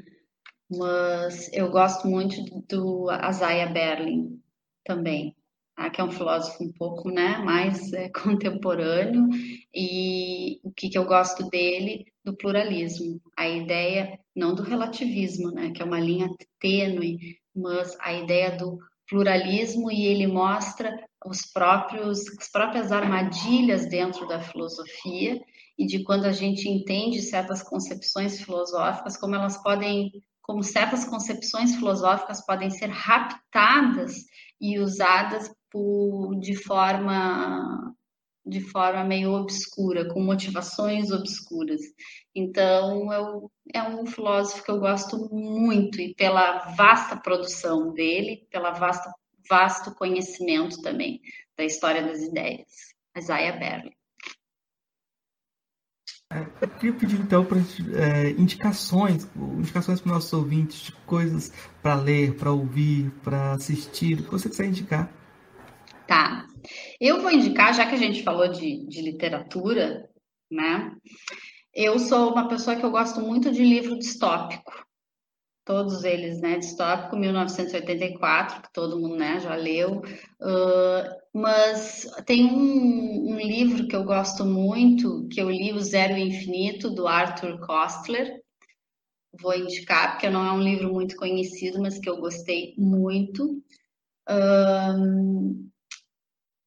[0.71, 2.37] Mas eu gosto muito
[2.69, 4.41] do Isaiah Berlin
[4.85, 5.35] também,
[5.77, 5.91] tá?
[5.91, 9.29] que é um filósofo um pouco né, mais é, contemporâneo,
[9.75, 12.07] e o que, que eu gosto dele?
[12.25, 16.29] Do pluralismo, a ideia, não do relativismo, né, que é uma linha
[16.59, 18.79] tênue, mas a ideia do
[19.09, 25.41] pluralismo e ele mostra os próprios, as próprias armadilhas dentro da filosofia
[25.79, 30.11] e de quando a gente entende certas concepções filosóficas, como elas podem
[30.47, 34.15] como certas concepções filosóficas podem ser raptadas
[34.61, 37.93] e usadas por, de forma
[38.49, 41.81] de forma meio obscura, com motivações obscuras.
[42.33, 48.71] Então, eu, é um filósofo que eu gosto muito e pela vasta produção dele, pela
[48.71, 49.11] vasta
[49.51, 51.21] vasto conhecimento também
[51.57, 52.71] da história das ideias.
[53.17, 53.96] Isaiah Berlin.
[56.61, 61.53] Eu queria pedir então para é, indicações, indicações para os nossos ouvintes de coisas
[61.83, 65.11] para ler, para ouvir, para assistir, o que você quiser indicar.
[66.07, 66.47] Tá.
[67.01, 70.09] Eu vou indicar, já que a gente falou de, de literatura,
[70.51, 70.93] né?
[71.75, 74.86] Eu sou uma pessoa que eu gosto muito de livro distópico
[75.67, 76.59] todos eles, né?
[76.59, 80.01] Distópico 1984, que todo mundo né, já leu.
[80.41, 86.17] Uh, mas tem um, um, livro que eu gosto muito, que eu li, O Zero
[86.17, 88.41] Infinito, do Arthur Kostler.
[89.39, 93.61] Vou indicar, porque não é um livro muito conhecido, mas que eu gostei muito.
[94.31, 95.69] Uh,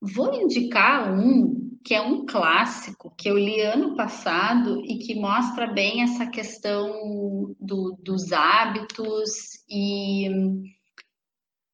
[0.02, 5.68] vou indicar um que é um clássico que eu li ano passado e que mostra
[5.68, 9.30] bem essa questão do, dos hábitos
[9.70, 10.28] e,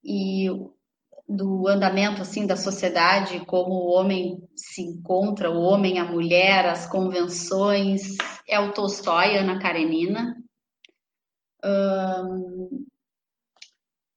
[0.04, 0.48] e
[1.28, 6.88] do andamento assim da sociedade, como o homem se encontra, o homem, a mulher, as
[6.88, 8.16] convenções.
[8.48, 10.36] É o Tolstói, Ana Karenina.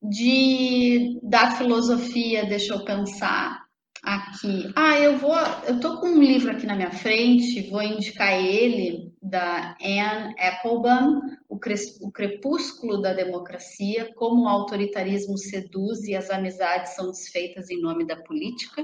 [0.02, 3.67] De da filosofia, deixa eu pensar
[4.14, 4.72] aqui.
[4.74, 5.36] Ah, eu vou.
[5.66, 11.20] Eu tô com um livro aqui na minha frente, vou indicar ele, da Anne Applebaum,
[11.48, 11.56] o,
[12.00, 18.06] o Crepúsculo da Democracia, como o autoritarismo seduz e as amizades são desfeitas em nome
[18.06, 18.82] da política.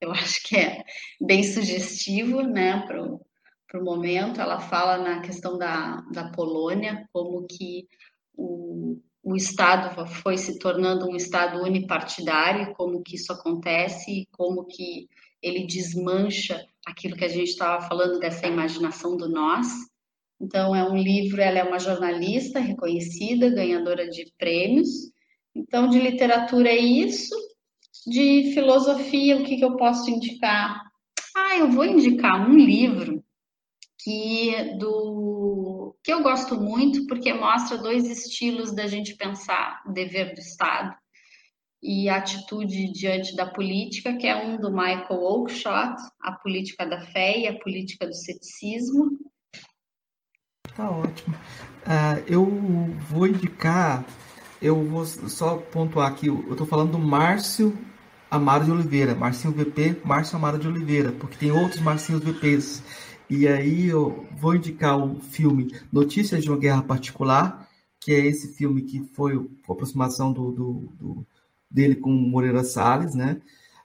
[0.00, 0.84] Eu acho que é
[1.20, 3.02] bem sugestivo, né, para
[3.80, 4.40] o momento.
[4.40, 7.88] Ela fala na questão da, da Polônia, como que
[8.36, 15.08] o, o Estado foi se tornando um Estado unipartidário, como que isso acontece, como que
[15.42, 19.66] ele desmancha aquilo que a gente estava falando dessa imaginação do nós.
[20.40, 25.10] Então, é um livro, ela é uma jornalista reconhecida, ganhadora de prêmios.
[25.52, 27.34] Então, de literatura é isso.
[28.06, 30.80] De filosofia, o que, que eu posso indicar?
[31.36, 33.24] Ah, eu vou indicar um livro
[34.04, 35.35] que do
[36.06, 40.94] que eu gosto muito porque mostra dois estilos da gente pensar o dever do Estado
[41.82, 47.00] e a atitude diante da política, que é um do Michael Oakeshott, a política da
[47.00, 49.18] fé e a política do ceticismo.
[50.76, 51.34] Tá ótimo.
[51.34, 52.46] Uh, eu
[53.10, 54.04] vou indicar,
[54.62, 57.76] eu vou só pontuar aqui, eu estou falando do Márcio
[58.30, 62.80] Amaro de Oliveira, Marcinho VP, Márcio Amaro de Oliveira, porque tem outros Marcinhos VPs.
[63.28, 67.68] E aí eu vou indicar o filme Notícias de uma Guerra Particular,
[68.00, 71.26] que é esse filme que foi a aproximação do, do, do
[71.70, 73.40] dele com Moreira Salles, né?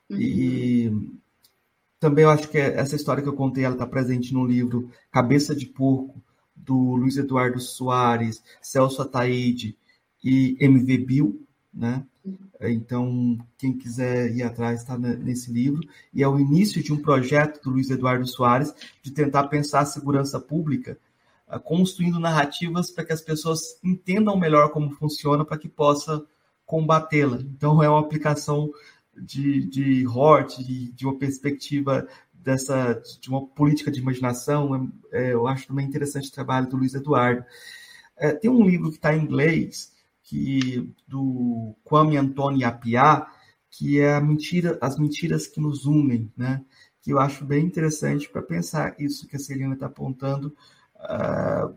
[0.10, 0.18] Uhum.
[0.20, 1.12] E
[2.00, 5.56] também eu acho que essa história que eu contei, ela está presente no livro Cabeça
[5.56, 6.22] de Porco,
[6.56, 9.76] do Luiz Eduardo Soares, Celso Ataíde
[10.24, 12.06] e MV Bill, né?
[12.70, 15.82] Então, quem quiser ir atrás está nesse livro.
[16.14, 19.86] E é o início de um projeto do Luiz Eduardo Soares de tentar pensar a
[19.86, 20.98] segurança pública,
[21.48, 26.24] ah, construindo narrativas para que as pessoas entendam melhor como funciona, para que possa
[26.66, 27.40] combatê-la.
[27.42, 28.72] Então, é uma aplicação
[29.18, 34.92] de, de Hort, de, de uma perspectiva dessa de uma política de imaginação.
[35.12, 37.44] É, eu acho também interessante o trabalho do Luiz Eduardo.
[38.18, 39.92] É, tem um livro que está em inglês
[40.32, 43.28] que do Kwame Antônio Apiá,
[43.70, 46.64] que é mentira, as mentiras que nos unem, né?
[47.02, 50.56] Que eu acho bem interessante para pensar isso que a Celina está apontando
[50.96, 51.76] uh,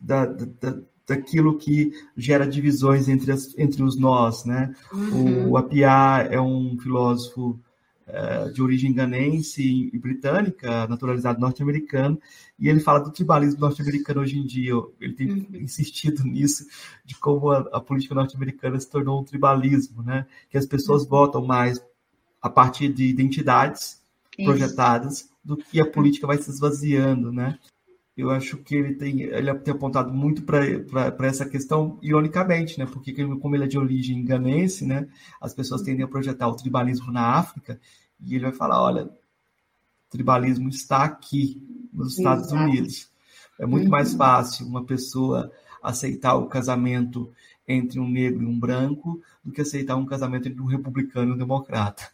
[0.00, 4.74] da, da, daquilo que gera divisões entre, as, entre os nós, né?
[4.90, 5.50] Uhum.
[5.50, 7.60] O Apiá é um filósofo
[8.08, 12.20] uh, de origem ganense e britânica, naturalizado norte-americano,
[12.58, 14.74] e ele fala do tribalismo norte-americano hoje em dia.
[15.00, 15.46] Ele tem uhum.
[15.54, 16.66] insistido nisso,
[17.04, 20.26] de como a, a política norte-americana se tornou um tribalismo, né?
[20.48, 21.08] Que as pessoas uhum.
[21.08, 21.82] votam mais
[22.40, 24.02] a partir de identidades
[24.38, 24.48] Isso.
[24.48, 27.58] projetadas do que a política vai se esvaziando, né?
[28.16, 32.86] Eu acho que ele tem, ele tem apontado muito para essa questão, ironicamente, né?
[32.86, 35.08] Porque como ele é de origem ganense, né?
[35.40, 37.80] As pessoas tendem a projetar o tribalismo na África
[38.20, 39.10] e ele vai falar, olha, o
[40.08, 41.60] tribalismo está aqui
[41.92, 42.62] nos Estados Exato.
[42.62, 43.10] Unidos.
[43.58, 43.90] É muito uhum.
[43.90, 45.50] mais fácil uma pessoa
[45.82, 47.32] aceitar o casamento
[47.66, 51.34] entre um negro e um branco do que aceitar um casamento entre um republicano e
[51.34, 52.10] um democrata.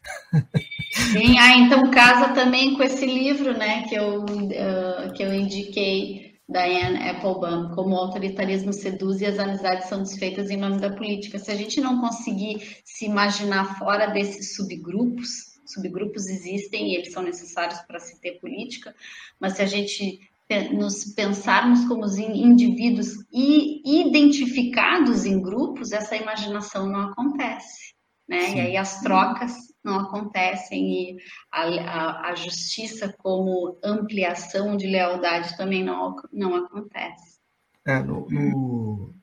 [1.12, 6.31] Sim, ah, então casa também com esse livro, né, que eu, uh, que eu indiquei,
[6.48, 11.39] Diane Applebaum, como o autoritarismo seduz e as amizades são desfeitas em nome da política.
[11.39, 17.22] Se a gente não conseguir se imaginar fora desses subgrupos, subgrupos existem e eles são
[17.22, 18.94] necessários para se ter política,
[19.39, 20.30] mas se a gente
[20.72, 27.94] nos pensarmos como indivíduos e identificados em grupos, essa imaginação não acontece,
[28.28, 28.40] né?
[28.48, 28.56] Sim.
[28.56, 29.52] E aí as trocas
[29.82, 31.16] não acontecem e
[31.51, 37.39] a, a, a, justiça como ampliação de lealdade também não, não acontece.
[37.86, 39.14] É, no, no,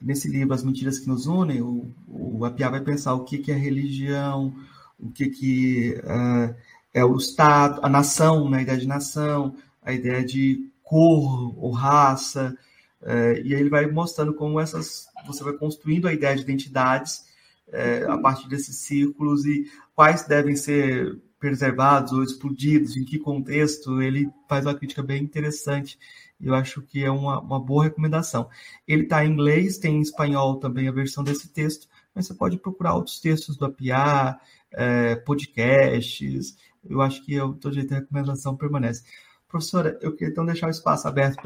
[0.00, 3.50] nesse livro As Mentiras que Nos Unem, o, o Apiá vai pensar o que, que
[3.50, 4.54] é religião,
[4.98, 6.54] o que, que uh,
[6.94, 9.54] é o Estado, a nação, né, a ideia de nação,
[9.88, 12.56] a ideia de cor ou raça,
[13.02, 17.24] é, e aí ele vai mostrando como essas você vai construindo a ideia de identidades
[17.72, 24.02] é, a partir desses círculos e quais devem ser preservados ou explodidos, em que contexto,
[24.02, 25.98] ele faz uma crítica bem interessante.
[26.40, 28.48] Eu acho que é uma, uma boa recomendação.
[28.86, 32.58] Ele está em inglês, tem em espanhol também a versão desse texto, mas você pode
[32.58, 34.38] procurar outros textos do APIA,
[34.72, 36.56] é, podcasts.
[36.88, 39.02] Eu acho que, eu, todo jeito, a recomendação permanece.
[39.48, 41.40] Professora, eu queria então deixar o espaço aberto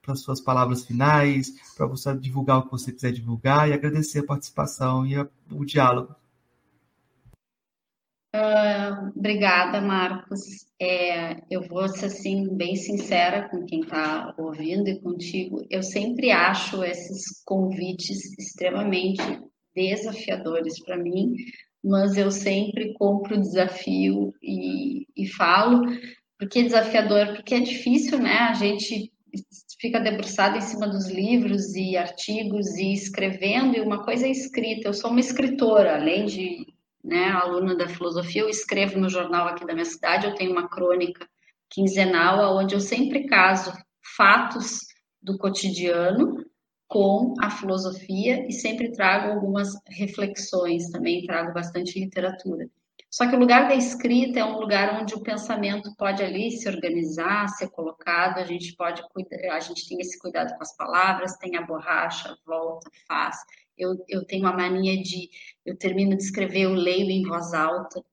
[0.00, 4.20] para as suas palavras finais, para você divulgar o que você quiser divulgar e agradecer
[4.20, 6.14] a participação e a, o diálogo.
[8.36, 10.40] Uh, obrigada, Marcos.
[10.80, 15.66] É, eu vou ser assim bem sincera com quem está ouvindo e contigo.
[15.68, 19.22] Eu sempre acho esses convites extremamente
[19.74, 21.34] desafiadores para mim,
[21.82, 25.82] mas eu sempre compro o desafio e, e falo,
[26.38, 27.34] por que desafiador?
[27.34, 28.38] Porque é difícil, né?
[28.38, 29.12] A gente
[29.80, 34.88] fica debruçado em cima dos livros e artigos e escrevendo, e uma coisa é escrita.
[34.88, 36.66] Eu sou uma escritora, além de
[37.02, 40.68] né, aluna da filosofia, eu escrevo no jornal aqui da minha cidade, eu tenho uma
[40.68, 41.26] crônica
[41.70, 43.72] quinzenal, onde eu sempre caso
[44.16, 44.80] fatos
[45.22, 46.44] do cotidiano
[46.88, 52.68] com a filosofia e sempre trago algumas reflexões, também trago bastante literatura.
[53.10, 56.68] Só que o lugar da escrita é um lugar onde o pensamento pode ali se
[56.68, 61.36] organizar, ser colocado, a gente pode cuidar, a gente tem esse cuidado com as palavras,
[61.38, 63.36] tem a borracha, volta, faz.
[63.78, 65.30] Eu, eu tenho uma mania de,
[65.64, 68.04] eu termino de escrever, eu leio em voz alta,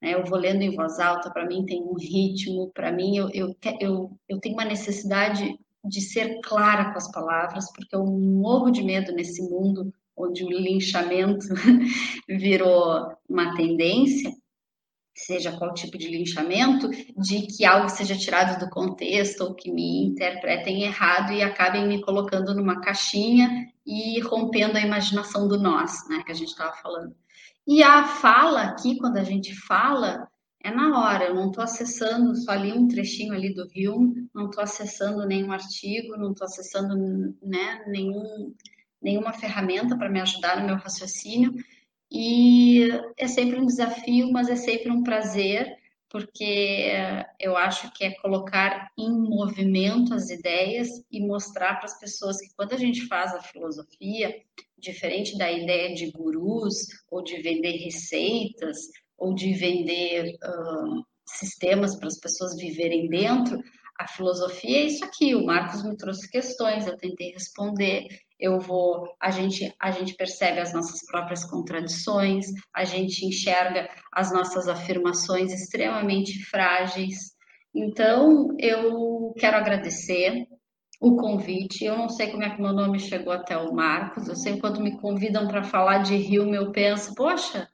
[0.00, 0.14] né?
[0.14, 3.56] eu vou lendo em voz alta, para mim tem um ritmo, para mim eu, eu,
[3.80, 8.82] eu, eu tenho uma necessidade de ser clara com as palavras, porque eu morro de
[8.82, 11.46] medo nesse mundo onde o linchamento
[12.28, 14.30] virou uma tendência,
[15.14, 20.06] seja qual tipo de linchamento, de que algo seja tirado do contexto ou que me
[20.06, 26.22] interpretem errado e acabem me colocando numa caixinha e rompendo a imaginação do nós, né,
[26.24, 27.14] que a gente estava falando.
[27.66, 30.26] E a fala aqui, quando a gente fala,
[30.64, 34.46] é na hora, eu não estou acessando só ali um trechinho ali do Hume, não
[34.46, 36.96] estou acessando nenhum artigo, não estou acessando
[37.42, 38.54] né, nenhum
[39.02, 41.52] nenhuma ferramenta para me ajudar no meu raciocínio.
[42.10, 45.74] E é sempre um desafio, mas é sempre um prazer,
[46.10, 46.92] porque
[47.40, 52.54] eu acho que é colocar em movimento as ideias e mostrar para as pessoas que
[52.54, 54.34] quando a gente faz a filosofia,
[54.78, 58.78] diferente da ideia de gurus ou de vender receitas
[59.16, 63.62] ou de vender uh, sistemas para as pessoas viverem dentro,
[63.98, 65.34] a filosofia é isso aqui.
[65.34, 68.08] O Marcos me trouxe questões, eu tentei responder.
[68.42, 74.32] Eu vou, a gente, a gente percebe as nossas próprias contradições, a gente enxerga as
[74.32, 77.36] nossas afirmações extremamente frágeis.
[77.72, 80.48] Então, eu quero agradecer
[81.00, 81.84] o convite.
[81.84, 84.26] Eu não sei como é que meu nome chegou até o Marcos.
[84.26, 87.68] Eu sei quando me convidam para falar de Rio, eu penso, poxa,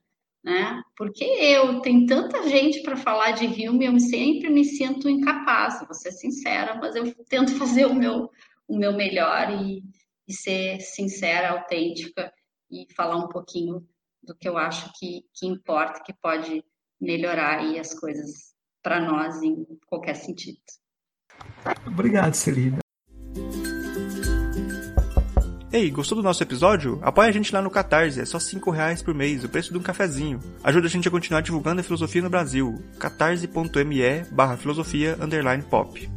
[0.45, 0.83] né?
[0.99, 5.95] Porque eu tenho tanta gente para falar de Rio, eu sempre me sinto incapaz, vou
[5.95, 8.31] ser sincera, mas eu tento fazer o meu
[8.69, 9.83] o meu melhor e,
[10.29, 12.31] e ser sincera, autêntica
[12.71, 13.87] e falar um pouquinho
[14.23, 16.63] do que eu acho que, que importa, que pode
[17.01, 18.53] melhorar aí as coisas
[18.83, 20.59] para nós em qualquer sentido.
[21.87, 22.79] Obrigado, Celina.
[25.71, 26.99] Ei, gostou do nosso episódio?
[27.03, 29.79] Apoie a gente lá no Catarse, é só 5 reais por mês, o preço de
[29.79, 30.41] um cafezinho.
[30.65, 32.83] Ajuda a gente a continuar divulgando a filosofia no Brasil.
[32.99, 36.09] catarse.me barra filosofia underline pop.